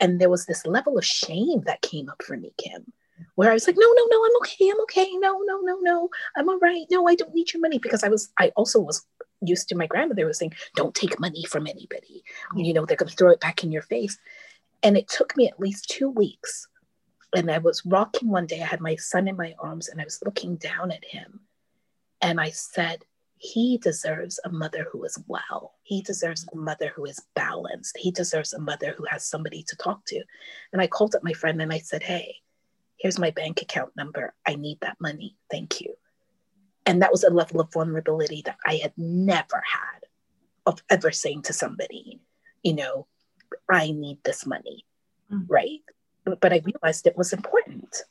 And 0.00 0.20
there 0.20 0.30
was 0.30 0.44
this 0.44 0.66
level 0.66 0.98
of 0.98 1.04
shame 1.04 1.62
that 1.64 1.80
came 1.80 2.10
up 2.10 2.22
for 2.22 2.36
me, 2.36 2.52
Kim, 2.58 2.92
where 3.36 3.50
I 3.50 3.54
was 3.54 3.66
like, 3.66 3.76
no, 3.78 3.86
no, 3.86 4.06
no, 4.10 4.24
I'm 4.24 4.36
okay. 4.42 4.68
I'm 4.70 4.80
okay. 4.82 5.08
No, 5.14 5.40
no, 5.46 5.60
no, 5.62 5.78
no. 5.80 6.08
I'm 6.36 6.48
all 6.50 6.58
right. 6.58 6.84
No, 6.90 7.08
I 7.08 7.14
don't 7.14 7.34
need 7.34 7.52
your 7.54 7.62
money 7.62 7.78
because 7.78 8.04
I 8.04 8.08
was, 8.08 8.30
I 8.38 8.52
also 8.56 8.80
was 8.80 9.06
used 9.42 9.68
to 9.68 9.76
my 9.76 9.86
grandmother 9.86 10.26
was 10.26 10.38
saying, 10.38 10.54
don't 10.74 10.94
take 10.94 11.20
money 11.20 11.44
from 11.44 11.66
anybody. 11.66 12.22
You 12.54 12.72
know, 12.72 12.84
they're 12.84 12.96
going 12.96 13.10
to 13.10 13.16
throw 13.16 13.30
it 13.30 13.40
back 13.40 13.64
in 13.64 13.72
your 13.72 13.82
face. 13.82 14.18
And 14.82 14.96
it 14.96 15.08
took 15.08 15.36
me 15.36 15.48
at 15.48 15.60
least 15.60 15.88
two 15.88 16.10
weeks. 16.10 16.68
And 17.34 17.50
I 17.50 17.58
was 17.58 17.84
rocking 17.86 18.28
one 18.28 18.46
day. 18.46 18.62
I 18.62 18.66
had 18.66 18.80
my 18.80 18.96
son 18.96 19.28
in 19.28 19.36
my 19.36 19.54
arms 19.58 19.88
and 19.88 20.00
I 20.00 20.04
was 20.04 20.20
looking 20.24 20.56
down 20.56 20.90
at 20.90 21.04
him. 21.04 21.40
And 22.20 22.40
I 22.40 22.50
said, 22.50 23.04
he 23.38 23.78
deserves 23.78 24.38
a 24.44 24.50
mother 24.50 24.86
who 24.92 25.02
is 25.04 25.18
well. 25.26 25.72
He 25.82 26.02
deserves 26.02 26.46
a 26.52 26.56
mother 26.56 26.92
who 26.94 27.06
is 27.06 27.22
balanced. 27.34 27.96
He 27.96 28.10
deserves 28.10 28.52
a 28.52 28.60
mother 28.60 28.94
who 28.96 29.06
has 29.08 29.26
somebody 29.26 29.62
to 29.62 29.76
talk 29.76 30.04
to. 30.06 30.22
And 30.74 30.82
I 30.82 30.86
called 30.86 31.14
up 31.14 31.24
my 31.24 31.32
friend 31.32 31.62
and 31.62 31.72
I 31.72 31.78
said, 31.78 32.02
Hey, 32.02 32.36
here's 32.98 33.18
my 33.18 33.30
bank 33.30 33.62
account 33.62 33.96
number. 33.96 34.34
I 34.46 34.56
need 34.56 34.78
that 34.82 35.00
money. 35.00 35.36
Thank 35.50 35.80
you. 35.80 35.94
And 36.86 37.02
that 37.02 37.12
was 37.12 37.24
a 37.24 37.30
level 37.30 37.60
of 37.60 37.72
vulnerability 37.72 38.42
that 38.46 38.58
I 38.66 38.76
had 38.76 38.92
never 38.96 39.62
had 39.64 40.06
of 40.66 40.82
ever 40.90 41.10
saying 41.10 41.42
to 41.42 41.52
somebody, 41.52 42.20
you 42.62 42.74
know, 42.74 43.06
I 43.70 43.90
need 43.90 44.18
this 44.24 44.46
money, 44.46 44.84
mm-hmm. 45.32 45.52
right? 45.52 45.80
But 46.24 46.52
I 46.52 46.62
realized 46.64 47.06
it 47.06 47.16
was 47.16 47.32
important. 47.32 48.02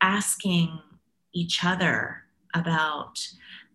Asking 0.00 0.80
each 1.32 1.64
other 1.64 2.24
about 2.54 3.18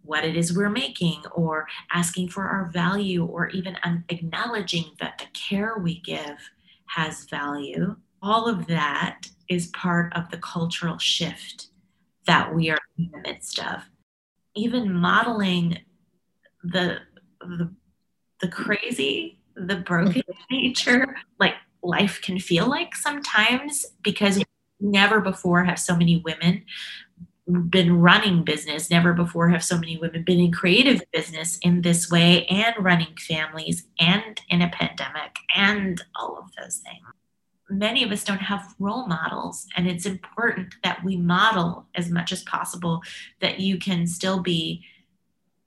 what 0.03 0.23
it 0.23 0.35
is 0.35 0.55
we're 0.55 0.69
making, 0.69 1.23
or 1.33 1.67
asking 1.91 2.29
for 2.29 2.43
our 2.43 2.69
value, 2.71 3.25
or 3.25 3.49
even 3.49 3.75
acknowledging 4.09 4.91
that 4.99 5.17
the 5.17 5.25
care 5.33 5.77
we 5.79 5.99
give 6.01 6.37
has 6.85 7.25
value. 7.25 7.95
All 8.21 8.47
of 8.47 8.67
that 8.67 9.27
is 9.49 9.67
part 9.67 10.13
of 10.15 10.29
the 10.29 10.37
cultural 10.37 10.99
shift 10.99 11.67
that 12.27 12.53
we 12.53 12.69
are 12.69 12.77
in 12.97 13.09
the 13.11 13.19
midst 13.19 13.59
of 13.59 13.83
even 14.55 14.93
modeling 14.93 15.79
the 16.63 16.99
the, 17.39 17.69
the 18.41 18.47
crazy 18.47 19.39
the 19.55 19.77
broken 19.77 20.21
mm-hmm. 20.21 20.55
nature 20.55 21.15
like 21.39 21.53
life 21.83 22.21
can 22.21 22.39
feel 22.39 22.67
like 22.67 22.95
sometimes 22.95 23.85
because 24.01 24.43
never 24.79 25.21
before 25.21 25.63
have 25.63 25.79
so 25.79 25.95
many 25.95 26.17
women 26.17 26.63
been 27.69 27.99
running 27.99 28.43
business 28.43 28.89
never 28.89 29.13
before 29.13 29.49
have 29.49 29.63
so 29.63 29.77
many 29.77 29.97
women 29.97 30.23
been 30.23 30.39
in 30.39 30.51
creative 30.51 31.01
business 31.13 31.59
in 31.59 31.81
this 31.81 32.09
way 32.09 32.45
and 32.47 32.73
running 32.79 33.15
families 33.17 33.85
and 33.99 34.41
in 34.49 34.61
a 34.61 34.69
pandemic 34.69 35.35
and 35.55 36.03
all 36.15 36.37
of 36.37 36.49
those 36.55 36.77
things 36.77 37.05
many 37.69 38.03
of 38.03 38.11
us 38.11 38.23
don't 38.23 38.37
have 38.37 38.75
role 38.79 39.07
models 39.07 39.67
and 39.75 39.87
it's 39.87 40.05
important 40.05 40.75
that 40.83 41.03
we 41.03 41.17
model 41.17 41.87
as 41.95 42.09
much 42.09 42.31
as 42.31 42.43
possible 42.43 43.01
that 43.39 43.59
you 43.59 43.77
can 43.77 44.05
still 44.05 44.39
be 44.39 44.83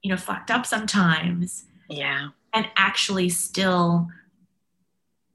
you 0.01 0.09
know 0.09 0.17
fucked 0.17 0.49
up 0.49 0.65
sometimes 0.65 1.65
yeah 1.89 2.29
and 2.53 2.67
actually 2.75 3.29
still 3.29 4.07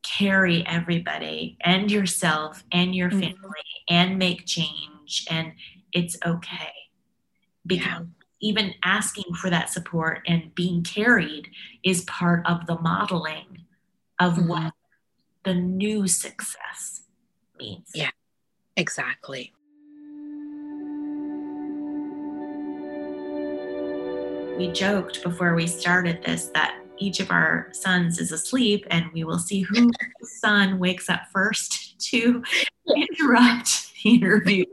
carry 0.02 0.66
everybody 0.66 1.56
and 1.62 1.90
yourself 1.90 2.64
and 2.72 2.94
your 2.94 3.08
mm-hmm. 3.08 3.20
family 3.20 3.34
mm-hmm. 3.34 3.94
and 3.94 4.18
make 4.18 4.46
change 4.46 5.26
and 5.30 5.52
it's 5.92 6.16
okay 6.24 6.72
because 7.66 7.86
yeah. 7.86 8.00
even 8.40 8.74
asking 8.82 9.34
for 9.34 9.50
that 9.50 9.70
support 9.70 10.20
and 10.26 10.54
being 10.54 10.82
carried 10.82 11.48
is 11.82 12.02
part 12.02 12.44
of 12.46 12.66
the 12.66 12.78
modeling 12.80 13.64
of 14.18 14.34
mm-hmm. 14.34 14.48
what 14.48 14.72
the 15.44 15.54
new 15.54 16.08
success 16.08 17.02
means. 17.58 17.90
Yeah, 17.94 18.10
exactly. 18.76 19.52
We 24.56 24.72
joked 24.72 25.22
before 25.22 25.54
we 25.54 25.66
started 25.66 26.22
this 26.22 26.46
that 26.54 26.80
each 26.96 27.18
of 27.20 27.30
our 27.30 27.68
sons 27.72 28.20
is 28.20 28.30
asleep 28.30 28.86
and 28.90 29.06
we 29.12 29.24
will 29.24 29.38
see 29.38 29.62
whose 29.62 29.90
son 30.40 30.78
wakes 30.78 31.10
up 31.10 31.22
first 31.32 31.98
to 32.10 32.42
interrupt 32.96 33.92
the 34.02 34.14
interview. 34.14 34.64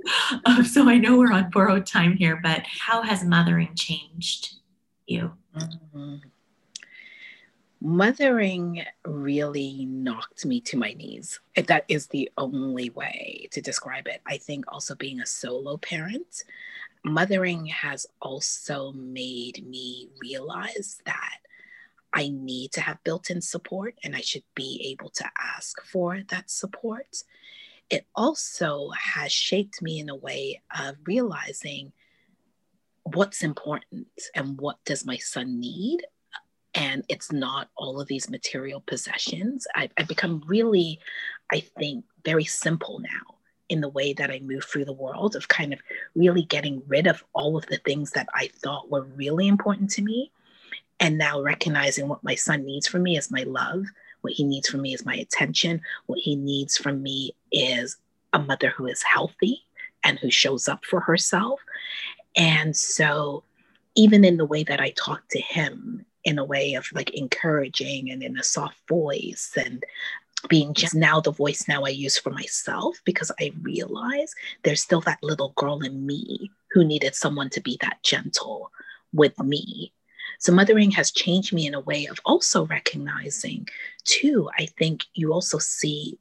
Uh, 0.45 0.63
so 0.73 0.87
I 0.87 0.97
know 0.97 1.17
we're 1.17 1.33
on 1.33 1.49
borrowed 1.49 1.85
time 1.85 2.15
here, 2.15 2.39
but 2.41 2.63
how 2.65 3.01
has 3.01 3.23
mothering 3.23 3.75
changed 3.75 4.55
you? 5.07 5.33
Mm-hmm 5.57 6.29
mothering 7.81 8.83
really 9.05 9.85
knocked 9.85 10.45
me 10.45 10.61
to 10.61 10.77
my 10.77 10.93
knees. 10.93 11.39
That 11.55 11.83
is 11.87 12.07
the 12.07 12.29
only 12.37 12.91
way 12.91 13.47
to 13.51 13.61
describe 13.61 14.07
it. 14.07 14.21
I 14.25 14.37
think 14.37 14.65
also 14.71 14.93
being 14.93 15.19
a 15.19 15.25
solo 15.25 15.77
parent, 15.77 16.43
mothering 17.03 17.65
has 17.65 18.05
also 18.21 18.91
made 18.91 19.65
me 19.67 20.09
realize 20.21 21.01
that 21.05 21.37
I 22.13 22.29
need 22.29 22.71
to 22.73 22.81
have 22.81 23.03
built 23.03 23.31
in 23.31 23.41
support 23.41 23.95
and 24.03 24.15
I 24.15 24.21
should 24.21 24.43
be 24.53 24.91
able 24.91 25.09
to 25.11 25.25
ask 25.55 25.81
for 25.83 26.21
that 26.29 26.51
support. 26.51 27.23
It 27.89 28.05
also 28.15 28.89
has 28.91 29.31
shaped 29.31 29.81
me 29.81 29.99
in 29.99 30.09
a 30.09 30.15
way 30.15 30.61
of 30.77 30.97
realizing 31.05 31.93
what's 33.03 33.41
important 33.43 34.07
and 34.35 34.59
what 34.61 34.77
does 34.85 35.05
my 35.05 35.17
son 35.17 35.59
need 35.59 36.01
and 36.73 37.03
it's 37.09 37.31
not 37.31 37.69
all 37.75 37.99
of 37.99 38.07
these 38.07 38.29
material 38.29 38.81
possessions. 38.85 39.67
I, 39.75 39.89
i've 39.97 40.07
become 40.07 40.43
really 40.47 40.99
i 41.51 41.59
think 41.59 42.05
very 42.23 42.45
simple 42.45 42.99
now 42.99 43.35
in 43.69 43.81
the 43.81 43.89
way 43.89 44.13
that 44.13 44.31
i 44.31 44.39
move 44.39 44.63
through 44.63 44.85
the 44.85 44.93
world 44.93 45.35
of 45.35 45.47
kind 45.47 45.73
of 45.73 45.79
really 46.15 46.43
getting 46.43 46.81
rid 46.87 47.07
of 47.07 47.23
all 47.33 47.57
of 47.57 47.65
the 47.67 47.77
things 47.77 48.11
that 48.11 48.27
i 48.33 48.49
thought 48.63 48.91
were 48.91 49.03
really 49.03 49.47
important 49.47 49.89
to 49.91 50.01
me 50.01 50.31
and 50.99 51.17
now 51.17 51.41
recognizing 51.41 52.07
what 52.07 52.23
my 52.23 52.35
son 52.35 52.63
needs 52.65 52.87
from 52.87 53.03
me 53.03 53.17
is 53.17 53.31
my 53.31 53.43
love 53.43 53.85
what 54.21 54.33
he 54.33 54.43
needs 54.43 54.69
from 54.69 54.81
me 54.81 54.93
is 54.93 55.05
my 55.05 55.15
attention 55.15 55.81
what 56.05 56.19
he 56.19 56.35
needs 56.35 56.77
from 56.77 57.01
me 57.01 57.35
is 57.51 57.97
a 58.33 58.39
mother 58.39 58.69
who 58.69 58.87
is 58.87 59.03
healthy 59.03 59.63
and 60.03 60.19
who 60.19 60.31
shows 60.31 60.67
up 60.67 60.85
for 60.85 60.99
herself. 60.99 61.59
And 62.35 62.75
so 62.75 63.43
even 63.95 64.23
in 64.23 64.37
the 64.37 64.45
way 64.45 64.63
that 64.63 64.79
i 64.79 64.89
talk 64.91 65.21
to 65.29 65.41
him 65.41 66.05
in 66.23 66.39
a 66.39 66.45
way 66.45 66.75
of 66.75 66.85
like 66.93 67.11
encouraging 67.11 68.11
and 68.11 68.23
in 68.23 68.37
a 68.37 68.43
soft 68.43 68.77
voice 68.87 69.51
and 69.57 69.83
being 70.47 70.73
just 70.73 70.95
now 70.95 71.19
the 71.19 71.31
voice 71.31 71.67
now 71.67 71.83
I 71.83 71.89
use 71.89 72.17
for 72.17 72.31
myself 72.31 72.99
because 73.05 73.31
I 73.39 73.51
realize 73.61 74.33
there's 74.63 74.81
still 74.81 75.01
that 75.01 75.21
little 75.21 75.53
girl 75.55 75.81
in 75.81 76.05
me 76.05 76.51
who 76.71 76.83
needed 76.83 77.15
someone 77.15 77.49
to 77.51 77.61
be 77.61 77.77
that 77.81 78.01
gentle 78.03 78.71
with 79.13 79.37
me. 79.39 79.93
So 80.39 80.51
mothering 80.51 80.91
has 80.91 81.11
changed 81.11 81.53
me 81.53 81.67
in 81.67 81.75
a 81.75 81.81
way 81.81 82.07
of 82.07 82.19
also 82.25 82.65
recognizing, 82.65 83.67
too, 84.03 84.49
I 84.57 84.65
think 84.65 85.05
you 85.13 85.33
also 85.33 85.59
see 85.59 86.17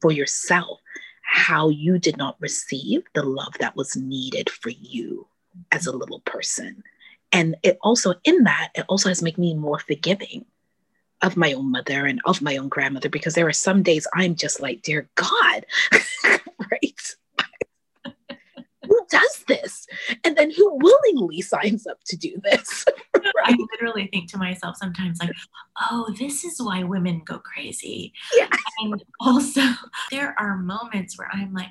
for 0.00 0.12
yourself 0.12 0.80
how 1.22 1.70
you 1.70 1.98
did 1.98 2.18
not 2.18 2.36
receive 2.40 3.04
the 3.14 3.22
love 3.22 3.54
that 3.60 3.76
was 3.76 3.96
needed 3.96 4.50
for 4.50 4.70
you 4.70 5.26
as 5.70 5.86
a 5.86 5.96
little 5.96 6.20
person 6.20 6.82
and 7.32 7.56
it 7.62 7.78
also 7.82 8.14
in 8.24 8.44
that 8.44 8.70
it 8.74 8.84
also 8.88 9.08
has 9.08 9.22
made 9.22 9.38
me 9.38 9.54
more 9.54 9.78
forgiving 9.78 10.44
of 11.22 11.36
my 11.36 11.52
own 11.52 11.70
mother 11.70 12.06
and 12.06 12.20
of 12.24 12.42
my 12.42 12.56
own 12.56 12.68
grandmother 12.68 13.08
because 13.08 13.34
there 13.34 13.46
are 13.46 13.52
some 13.52 13.82
days 13.82 14.06
i'm 14.14 14.34
just 14.34 14.60
like 14.60 14.82
dear 14.82 15.08
god 15.14 15.66
right 16.70 17.16
who 18.86 19.06
does 19.10 19.44
this 19.48 19.86
and 20.24 20.36
then 20.36 20.50
who 20.50 20.76
willingly 20.76 21.40
signs 21.40 21.86
up 21.86 21.98
to 22.04 22.16
do 22.16 22.34
this 22.42 22.84
right? 23.14 23.24
i 23.44 23.56
literally 23.72 24.08
think 24.12 24.30
to 24.30 24.38
myself 24.38 24.76
sometimes 24.76 25.18
like 25.20 25.32
oh 25.90 26.12
this 26.18 26.44
is 26.44 26.60
why 26.60 26.82
women 26.82 27.22
go 27.24 27.38
crazy 27.38 28.12
yeah. 28.36 28.48
and 28.80 29.02
also 29.20 29.62
there 30.10 30.34
are 30.38 30.56
moments 30.58 31.18
where 31.18 31.30
i'm 31.32 31.52
like 31.54 31.70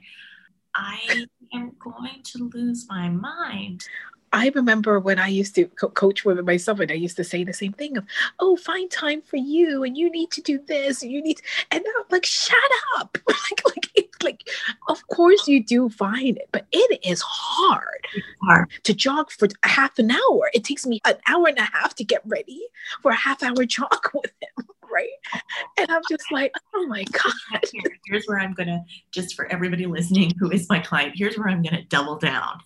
I 0.74 1.26
am 1.54 1.76
going 1.80 2.22
to 2.24 2.50
lose 2.54 2.86
my 2.90 3.10
mind. 3.10 3.86
I 4.34 4.52
remember 4.56 5.00
when 5.00 5.20
I 5.20 5.28
used 5.28 5.56
to 5.56 5.66
co- 5.66 5.90
coach 5.90 6.24
women 6.24 6.46
myself, 6.46 6.80
and 6.80 6.92
I 6.92 6.96
used 6.96 7.18
to 7.18 7.24
say 7.24 7.44
the 7.44 7.54
same 7.54 7.74
thing 7.74 7.98
of, 7.98 8.06
"Oh, 8.40 8.56
find 8.56 8.90
time 8.90 9.22
for 9.22 9.38
you, 9.38 9.84
and 9.84 9.98
you 9.98 10.10
need 10.10 10.32
to 10.32 10.42
do 10.42 10.60
this, 10.60 11.02
and 11.02 11.12
you 11.12 11.22
need," 11.22 11.38
to, 11.38 11.44
and 11.72 11.84
I'm 11.86 12.06
like, 12.10 12.26
"Shut 12.26 12.58
up!" 12.98 13.18
like, 13.28 13.62
like, 13.66 13.90
it's 13.96 14.24
like, 14.24 14.48
of 14.88 15.06
course 15.08 15.48
you 15.48 15.64
do 15.64 15.90
find 15.90 16.38
it, 16.38 16.48
but 16.52 16.66
it 16.72 17.00
is 17.04 17.22
hard. 17.22 18.08
Hard 18.44 18.70
to 18.84 18.94
jog 18.94 19.32
for 19.32 19.48
half 19.64 20.00
an 20.00 20.12
hour. 20.12 20.50
It 20.54 20.64
takes 20.64 20.86
me 20.86 21.02
an 21.06 21.16
hour 21.28 21.48
and 21.48 21.58
a 21.58 21.64
half 21.64 21.96
to 21.96 22.04
get 22.04 22.22
ready 22.26 22.62
for 23.02 23.12
a 23.12 23.16
half 23.16 23.44
hour 23.44 23.66
jog 23.66 24.00
with 24.14 24.32
him, 24.42 24.66
right? 24.92 25.42
And 25.78 25.92
I'm 25.92 26.04
just 26.10 26.32
like, 26.32 26.54
"Oh 26.74 26.88
my 26.88 27.04
god!" 27.04 27.64
Here, 27.72 27.98
here's 28.06 28.26
where 28.28 28.40
I'm 28.40 28.54
gonna 28.54 28.84
just 29.12 29.36
for 29.36 29.52
everybody 29.52 29.86
listening 29.88 30.32
who 30.40 30.50
is 30.52 30.70
my 30.70 30.80
client. 30.80 31.14
Here's 31.16 31.38
where 31.38 31.50
I'm 31.50 31.62
gonna 31.62 31.84
double 31.84 32.18
down 32.18 32.62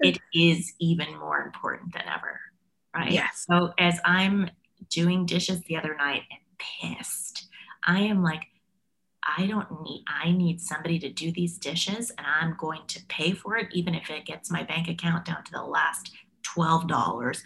it 0.00 0.18
is 0.32 0.72
even 0.80 1.18
more 1.18 1.40
important 1.40 1.92
than 1.92 2.02
ever, 2.02 2.40
right? 2.94 3.12
Yes. 3.12 3.44
So 3.48 3.72
as 3.78 4.00
I'm 4.04 4.50
doing 4.90 5.26
dishes 5.26 5.60
the 5.62 5.76
other 5.76 5.94
night 5.96 6.22
and 6.30 6.98
pissed, 6.98 7.48
I 7.86 8.00
am 8.00 8.22
like, 8.22 8.42
I 9.36 9.46
don't 9.46 9.82
need, 9.82 10.04
I 10.06 10.32
need 10.32 10.60
somebody 10.60 10.98
to 10.98 11.10
do 11.10 11.32
these 11.32 11.58
dishes 11.58 12.10
and 12.10 12.26
I'm 12.26 12.56
going 12.58 12.82
to 12.88 13.00
pay 13.08 13.32
for 13.32 13.56
it, 13.56 13.68
even 13.72 13.94
if 13.94 14.10
it 14.10 14.26
gets 14.26 14.50
my 14.50 14.62
bank 14.62 14.88
account 14.88 15.24
down 15.24 15.42
to 15.44 15.52
the 15.52 15.62
last 15.62 16.12
$12. 16.56 17.42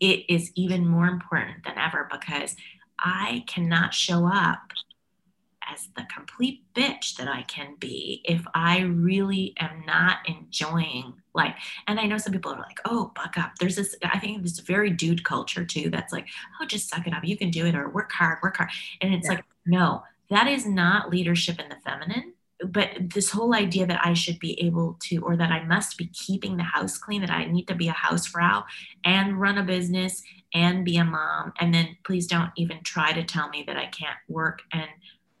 It 0.00 0.24
is 0.28 0.52
even 0.54 0.86
more 0.86 1.06
important 1.06 1.64
than 1.64 1.76
ever 1.76 2.08
because 2.10 2.56
I 2.98 3.44
cannot 3.46 3.92
show 3.92 4.26
up 4.26 4.60
as 5.72 5.88
the 5.96 6.06
complete 6.14 6.62
bitch 6.74 7.16
that 7.16 7.28
I 7.28 7.42
can 7.42 7.76
be 7.78 8.22
if 8.24 8.44
I 8.54 8.80
really 8.80 9.54
am 9.58 9.84
not 9.86 10.18
enjoying 10.26 11.14
life. 11.34 11.54
And 11.86 12.00
I 12.00 12.06
know 12.06 12.18
some 12.18 12.32
people 12.32 12.52
are 12.52 12.58
like, 12.58 12.80
oh, 12.84 13.12
buck 13.14 13.36
up. 13.38 13.52
There's 13.58 13.76
this, 13.76 13.94
I 14.02 14.18
think 14.18 14.42
this 14.42 14.58
very 14.60 14.90
dude 14.90 15.24
culture 15.24 15.64
too 15.64 15.90
that's 15.90 16.12
like, 16.12 16.26
oh, 16.60 16.66
just 16.66 16.88
suck 16.88 17.06
it 17.06 17.14
up. 17.14 17.24
You 17.24 17.36
can 17.36 17.50
do 17.50 17.66
it 17.66 17.74
or 17.74 17.88
work 17.88 18.12
hard, 18.12 18.38
work 18.42 18.56
hard. 18.56 18.70
And 19.00 19.14
it's 19.14 19.26
yeah. 19.26 19.36
like, 19.36 19.44
no, 19.66 20.02
that 20.30 20.46
is 20.46 20.66
not 20.66 21.10
leadership 21.10 21.58
in 21.60 21.68
the 21.68 21.76
feminine. 21.84 22.34
But 22.66 22.90
this 23.14 23.30
whole 23.30 23.54
idea 23.54 23.86
that 23.86 24.04
I 24.04 24.14
should 24.14 24.40
be 24.40 24.60
able 24.60 24.96
to, 25.04 25.18
or 25.18 25.36
that 25.36 25.52
I 25.52 25.64
must 25.64 25.96
be 25.96 26.06
keeping 26.08 26.56
the 26.56 26.64
house 26.64 26.98
clean, 26.98 27.20
that 27.20 27.30
I 27.30 27.44
need 27.44 27.68
to 27.68 27.74
be 27.74 27.88
a 27.88 27.92
housefrau 27.92 28.64
and 29.04 29.40
run 29.40 29.58
a 29.58 29.62
business 29.62 30.24
and 30.52 30.84
be 30.84 30.96
a 30.96 31.04
mom. 31.04 31.52
And 31.60 31.72
then 31.72 31.96
please 32.04 32.26
don't 32.26 32.50
even 32.56 32.82
try 32.82 33.12
to 33.12 33.22
tell 33.22 33.48
me 33.48 33.62
that 33.68 33.76
I 33.76 33.86
can't 33.86 34.18
work 34.28 34.62
and 34.72 34.88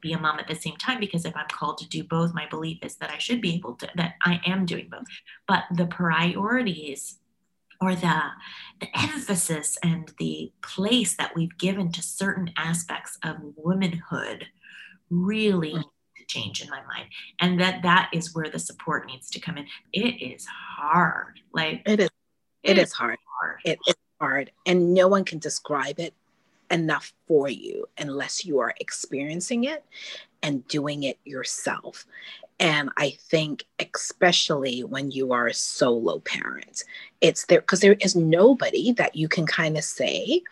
be 0.00 0.12
a 0.12 0.18
mom 0.18 0.38
at 0.38 0.48
the 0.48 0.54
same 0.54 0.76
time 0.76 1.00
because 1.00 1.24
if 1.24 1.36
I'm 1.36 1.48
called 1.50 1.78
to 1.78 1.88
do 1.88 2.04
both, 2.04 2.34
my 2.34 2.46
belief 2.48 2.78
is 2.82 2.96
that 2.96 3.10
I 3.10 3.18
should 3.18 3.40
be 3.40 3.54
able 3.54 3.74
to, 3.76 3.88
that 3.96 4.14
I 4.22 4.40
am 4.46 4.66
doing 4.66 4.88
both. 4.90 5.06
But 5.46 5.64
the 5.74 5.86
priorities 5.86 7.18
or 7.80 7.94
the, 7.94 8.20
the 8.80 8.88
emphasis 8.98 9.78
and 9.82 10.12
the 10.18 10.52
place 10.62 11.14
that 11.14 11.34
we've 11.36 11.56
given 11.58 11.92
to 11.92 12.02
certain 12.02 12.52
aspects 12.56 13.18
of 13.24 13.36
womanhood 13.56 14.46
really 15.10 15.74
mm. 15.74 15.84
change 16.26 16.60
in 16.62 16.68
my 16.68 16.82
mind 16.82 17.06
and 17.40 17.60
that 17.60 17.82
that 17.82 18.10
is 18.12 18.34
where 18.34 18.50
the 18.50 18.58
support 18.58 19.06
needs 19.06 19.30
to 19.30 19.40
come 19.40 19.56
in 19.56 19.66
it 19.92 20.20
is 20.22 20.46
hard 20.46 21.40
like 21.54 21.80
it 21.86 22.00
is 22.00 22.10
it, 22.62 22.72
it 22.72 22.78
is, 22.78 22.88
is 22.88 22.92
hard, 22.92 23.16
hard. 23.40 23.60
It 23.64 23.78
is 23.86 23.94
hard 24.20 24.50
and 24.66 24.92
no 24.92 25.08
one 25.08 25.24
can 25.24 25.38
describe 25.38 25.98
it 25.98 26.12
enough 26.70 27.12
for 27.26 27.48
you 27.48 27.86
unless 27.98 28.44
you 28.44 28.58
are 28.58 28.74
experiencing 28.80 29.64
it 29.64 29.84
and 30.42 30.66
doing 30.68 31.02
it 31.02 31.18
yourself. 31.24 32.06
And 32.60 32.90
I 32.96 33.10
think, 33.10 33.64
especially 33.78 34.82
when 34.82 35.10
you 35.10 35.32
are 35.32 35.46
a 35.46 35.54
solo 35.54 36.18
parent, 36.20 36.82
it's 37.20 37.46
there 37.46 37.60
because 37.60 37.80
there 37.80 37.96
is 38.00 38.16
nobody 38.16 38.92
that 38.92 39.14
you 39.14 39.28
can 39.28 39.46
kind 39.46 39.76
of 39.76 39.84
say, 39.84 40.42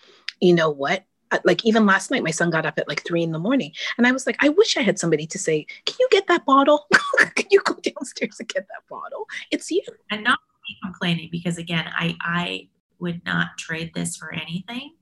you 0.40 0.54
know 0.54 0.70
what? 0.70 1.04
Uh, 1.32 1.38
like 1.44 1.64
even 1.64 1.86
last 1.86 2.12
night, 2.12 2.22
my 2.22 2.30
son 2.30 2.50
got 2.50 2.64
up 2.66 2.78
at 2.78 2.86
like 2.86 3.04
three 3.04 3.24
in 3.24 3.32
the 3.32 3.38
morning, 3.40 3.72
and 3.98 4.06
I 4.06 4.12
was 4.12 4.26
like, 4.26 4.36
I 4.38 4.50
wish 4.50 4.76
I 4.76 4.82
had 4.82 5.00
somebody 5.00 5.26
to 5.26 5.38
say, 5.40 5.66
"Can 5.84 5.96
you 5.98 6.06
get 6.12 6.28
that 6.28 6.46
bottle? 6.46 6.86
can 7.34 7.46
you 7.50 7.60
go 7.64 7.74
downstairs 7.74 8.38
and 8.38 8.48
get 8.48 8.68
that 8.68 8.88
bottle?" 8.88 9.26
It's 9.50 9.68
you, 9.72 9.82
and 10.12 10.22
not 10.22 10.38
complaining 10.84 11.28
because 11.32 11.58
again, 11.58 11.86
I 11.98 12.16
I 12.20 12.68
would 13.00 13.24
not 13.24 13.58
trade 13.58 13.90
this 13.92 14.16
for 14.16 14.32
anything 14.32 14.92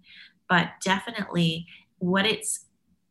but 0.49 0.71
definitely 0.83 1.67
what 1.99 2.27
it's 2.27 2.67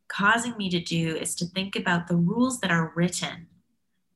causing 0.08 0.56
me 0.56 0.68
to 0.70 0.80
do 0.80 1.16
is 1.16 1.34
to 1.34 1.46
think 1.46 1.76
about 1.76 2.06
the 2.08 2.16
rules 2.16 2.60
that 2.60 2.70
are 2.70 2.92
written 2.94 3.46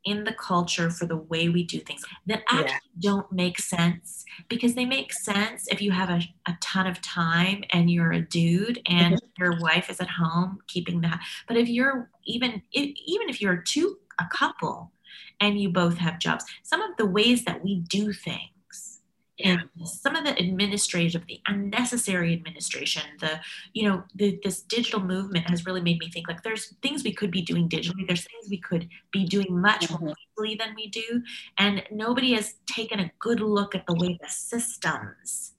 in 0.05 0.25
the 0.25 0.33
culture 0.33 0.91
for 0.91 1.07
the 1.07 1.17
way 1.17 1.49
we 1.49 1.65
do 1.65 1.81
things 1.81 2.03
that 2.27 2.43
actually 2.49 2.71
yeah. 2.99 3.11
don't 3.11 3.31
make 3.33 3.59
sense 3.59 4.25
because 4.49 4.75
they 4.75 4.85
make 4.85 5.13
sense 5.13 5.67
if 5.69 5.83
you 5.83 5.91
have 5.91 6.09
a, 6.09 6.23
a 6.47 6.57
ton 6.61 6.87
of 6.87 7.01
time 7.03 7.65
and 7.71 7.91
you're 7.91 8.13
a 8.13 8.21
dude 8.21 8.81
and 8.87 9.17
mm-hmm. 9.17 9.27
your 9.43 9.59
wife 9.61 9.91
is 9.91 10.01
at 10.01 10.09
home 10.09 10.59
keeping 10.69 11.01
that 11.01 11.21
but 11.47 11.57
if 11.57 11.69
you're 11.69 12.09
even 12.25 12.63
if, 12.73 12.97
even 13.07 13.29
if 13.29 13.43
you're 13.43 13.57
two 13.57 13.99
a 14.21 14.25
couple 14.33 14.93
and 15.41 15.61
you 15.61 15.69
both 15.69 15.99
have 15.99 16.19
jobs 16.19 16.45
some 16.63 16.81
of 16.81 16.97
the 16.97 17.07
ways 17.07 17.45
that 17.45 17.63
we 17.63 17.81
do 17.81 18.13
things 18.13 18.51
and 19.45 19.63
some 19.85 20.17
of 20.17 20.25
the 20.25 20.37
administrative 20.39 21.25
the 21.27 21.41
unnecessary 21.47 22.33
administration 22.33 23.03
the 23.21 23.41
you 23.73 23.89
know 23.89 24.03
the, 24.15 24.39
this 24.43 24.63
digital 24.63 25.01
movement 25.01 25.49
has 25.49 25.65
really 25.67 25.81
made 25.81 25.99
me 25.99 26.11
think 26.11 26.29
like 26.29 26.43
there's 26.43 26.75
things 26.83 27.05
we 27.05 27.13
could 27.13 27.31
be 27.31 27.43
doing 27.43 27.69
digitally 27.69 28.07
there's 28.07 28.27
things 28.27 28.51
we 28.51 28.59
could 28.59 28.89
be 29.13 29.25
doing 29.25 29.61
much 29.61 29.87
mm-hmm. 29.89 30.07
more 30.07 30.15
easily 30.37 30.57
than 30.57 30.75
we 30.75 30.89
do 30.89 31.23
and 31.59 31.83
nobody 31.91 32.33
has 32.33 32.55
taken 32.67 33.01
a 33.01 33.11
good 33.19 33.41
look 33.41 33.75
at 33.75 33.87
the 33.87 33.95
way 33.95 34.19
the 34.21 34.29
systems 34.29 35.53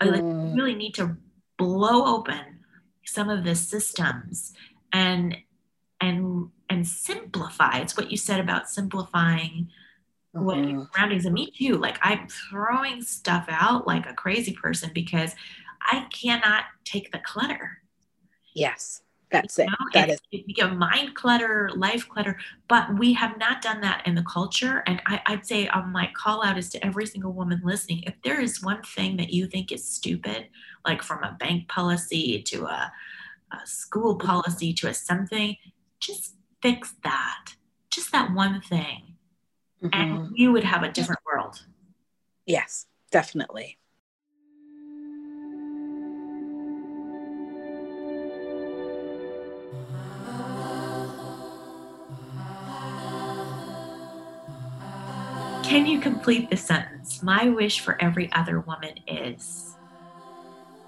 mm. 0.00 0.10
like 0.10 0.22
we 0.22 0.60
really 0.60 0.74
need 0.74 0.94
to 0.94 1.16
blow 1.58 2.16
open 2.16 2.60
some 3.04 3.28
of 3.28 3.44
the 3.44 3.54
systems 3.54 4.54
and 4.92 5.36
and 6.00 6.48
and 6.68 6.86
simplify 6.86 7.78
it's 7.78 7.96
what 7.96 8.10
you 8.10 8.16
said 8.16 8.40
about 8.40 8.70
simplifying 8.70 9.68
mm-hmm. 10.34 10.82
surroundings 10.94 11.24
and 11.24 11.34
me 11.34 11.50
too 11.50 11.76
like 11.76 11.98
i'm 12.02 12.26
throwing 12.28 13.02
stuff 13.02 13.46
out 13.48 13.86
like 13.86 14.06
a 14.06 14.14
crazy 14.14 14.52
person 14.52 14.90
because 14.94 15.34
i 15.90 16.06
cannot 16.12 16.64
take 16.84 17.10
the 17.12 17.20
clutter 17.20 17.78
yes 18.54 19.02
That's 19.30 19.58
it. 19.58 19.64
You 19.64 19.70
know, 19.70 19.76
That 19.94 20.08
it, 20.08 20.12
is 20.12 20.20
it 20.32 20.46
become 20.46 20.78
mind 20.78 21.14
clutter, 21.14 21.70
life 21.76 22.08
clutter, 22.08 22.36
but 22.68 22.98
we 22.98 23.12
have 23.14 23.38
not 23.38 23.62
done 23.62 23.80
that 23.82 24.06
in 24.06 24.14
the 24.14 24.24
culture. 24.24 24.82
And 24.86 25.00
I, 25.06 25.20
I'd 25.26 25.46
say 25.46 25.68
um, 25.68 25.92
my 25.92 26.10
call 26.14 26.44
out 26.44 26.58
is 26.58 26.68
to 26.70 26.84
every 26.84 27.06
single 27.06 27.32
woman 27.32 27.60
listening. 27.64 28.02
If 28.02 28.14
there 28.24 28.40
is 28.40 28.62
one 28.62 28.82
thing 28.82 29.16
that 29.18 29.32
you 29.32 29.46
think 29.46 29.70
is 29.70 29.84
stupid, 29.84 30.48
like 30.84 31.02
from 31.02 31.22
a 31.22 31.36
bank 31.38 31.68
policy 31.68 32.42
to 32.42 32.66
a, 32.66 32.92
a 33.52 33.66
school 33.66 34.16
policy 34.16 34.72
to 34.74 34.88
a 34.88 34.94
something, 34.94 35.56
just 36.00 36.34
fix 36.60 36.94
that. 37.04 37.54
Just 37.90 38.12
that 38.12 38.32
one 38.34 38.60
thing. 38.60 39.09
Mhm. 39.82 39.90
And 39.92 40.36
you 40.36 40.52
would 40.52 40.64
have 40.64 40.82
a 40.82 40.90
different 40.92 41.20
world. 41.24 41.64
yes, 42.46 42.86
definitely. 43.10 43.78
Can 55.62 55.86
you 55.86 56.00
complete 56.00 56.50
the 56.50 56.56
sentence? 56.56 57.22
My 57.22 57.48
wish 57.48 57.78
for 57.78 57.96
every 58.02 58.30
other 58.32 58.58
woman 58.60 58.94
is. 59.06 59.76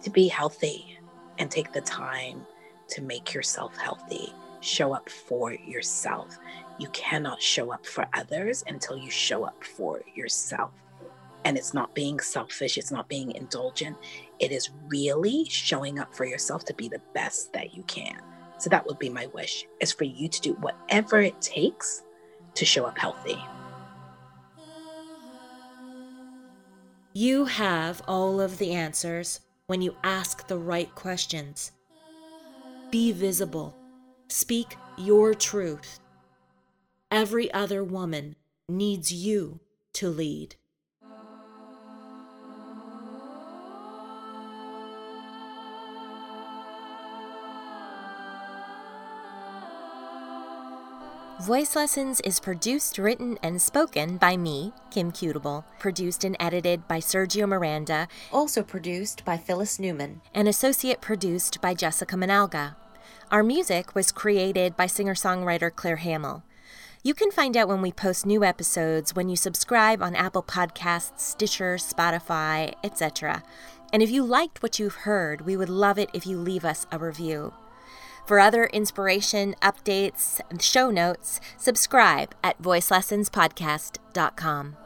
To 0.02 0.10
be 0.10 0.26
healthy 0.26 0.98
and 1.38 1.48
take 1.48 1.72
the 1.72 1.82
time 1.82 2.44
to 2.88 3.00
make 3.02 3.32
yourself 3.32 3.76
healthy. 3.76 4.32
Show 4.62 4.94
up 4.94 5.10
for 5.10 5.52
yourself. 5.52 6.38
You 6.78 6.88
cannot 6.88 7.42
show 7.42 7.72
up 7.72 7.84
for 7.84 8.06
others 8.14 8.64
until 8.66 8.96
you 8.96 9.10
show 9.10 9.44
up 9.44 9.62
for 9.62 10.00
yourself. 10.14 10.70
And 11.44 11.58
it's 11.58 11.74
not 11.74 11.94
being 11.94 12.20
selfish, 12.20 12.78
it's 12.78 12.92
not 12.92 13.08
being 13.08 13.32
indulgent. 13.32 13.96
It 14.38 14.52
is 14.52 14.70
really 14.86 15.44
showing 15.44 15.98
up 15.98 16.14
for 16.14 16.24
yourself 16.24 16.64
to 16.66 16.74
be 16.74 16.88
the 16.88 17.02
best 17.12 17.52
that 17.52 17.74
you 17.74 17.82
can. 17.82 18.16
So 18.58 18.70
that 18.70 18.86
would 18.86 19.00
be 19.00 19.08
my 19.08 19.26
wish 19.26 19.66
is 19.80 19.92
for 19.92 20.04
you 20.04 20.28
to 20.28 20.40
do 20.40 20.52
whatever 20.54 21.20
it 21.20 21.40
takes 21.42 22.04
to 22.54 22.64
show 22.64 22.84
up 22.84 22.96
healthy. 22.96 23.38
You 27.12 27.44
have 27.44 28.00
all 28.06 28.40
of 28.40 28.56
the 28.58 28.72
answers 28.72 29.40
when 29.66 29.82
you 29.82 29.96
ask 30.04 30.46
the 30.46 30.56
right 30.56 30.94
questions. 30.94 31.72
Be 32.90 33.12
visible. 33.12 33.81
Speak 34.32 34.78
your 34.96 35.34
truth. 35.34 36.00
Every 37.10 37.52
other 37.52 37.84
woman 37.84 38.34
needs 38.66 39.12
you 39.12 39.60
to 39.92 40.08
lead. 40.08 40.56
Voice 51.42 51.74
Lessons 51.74 52.20
is 52.20 52.38
produced, 52.40 52.98
written, 52.98 53.36
and 53.42 53.60
spoken 53.60 54.16
by 54.16 54.36
me, 54.36 54.72
Kim 54.90 55.10
Cutable, 55.12 55.64
produced 55.78 56.24
and 56.24 56.36
edited 56.38 56.86
by 56.86 57.00
Sergio 57.00 57.48
Miranda, 57.48 58.06
Also 58.32 58.62
produced 58.62 59.24
by 59.24 59.36
Phyllis 59.36 59.78
Newman. 59.78 60.20
and 60.34 60.46
associate 60.48 61.00
produced 61.00 61.60
by 61.60 61.74
Jessica 61.74 62.14
Manalga. 62.16 62.76
Our 63.30 63.42
music 63.42 63.94
was 63.94 64.12
created 64.12 64.76
by 64.76 64.86
singer 64.86 65.14
songwriter 65.14 65.74
Claire 65.74 65.96
Hamill. 65.96 66.42
You 67.02 67.14
can 67.14 67.30
find 67.30 67.56
out 67.56 67.68
when 67.68 67.82
we 67.82 67.90
post 67.90 68.26
new 68.26 68.44
episodes 68.44 69.14
when 69.14 69.28
you 69.28 69.36
subscribe 69.36 70.02
on 70.02 70.14
Apple 70.14 70.42
Podcasts, 70.42 71.20
Stitcher, 71.20 71.76
Spotify, 71.76 72.74
etc. 72.84 73.42
And 73.92 74.02
if 74.02 74.10
you 74.10 74.24
liked 74.24 74.62
what 74.62 74.78
you've 74.78 74.96
heard, 74.96 75.46
we 75.46 75.56
would 75.56 75.68
love 75.68 75.98
it 75.98 76.10
if 76.12 76.26
you 76.26 76.38
leave 76.38 76.64
us 76.64 76.86
a 76.92 76.98
review. 76.98 77.54
For 78.26 78.38
other 78.38 78.66
inspiration, 78.66 79.56
updates, 79.60 80.40
and 80.48 80.62
show 80.62 80.90
notes, 80.90 81.40
subscribe 81.56 82.36
at 82.44 82.62
voicelessonspodcast.com. 82.62 84.76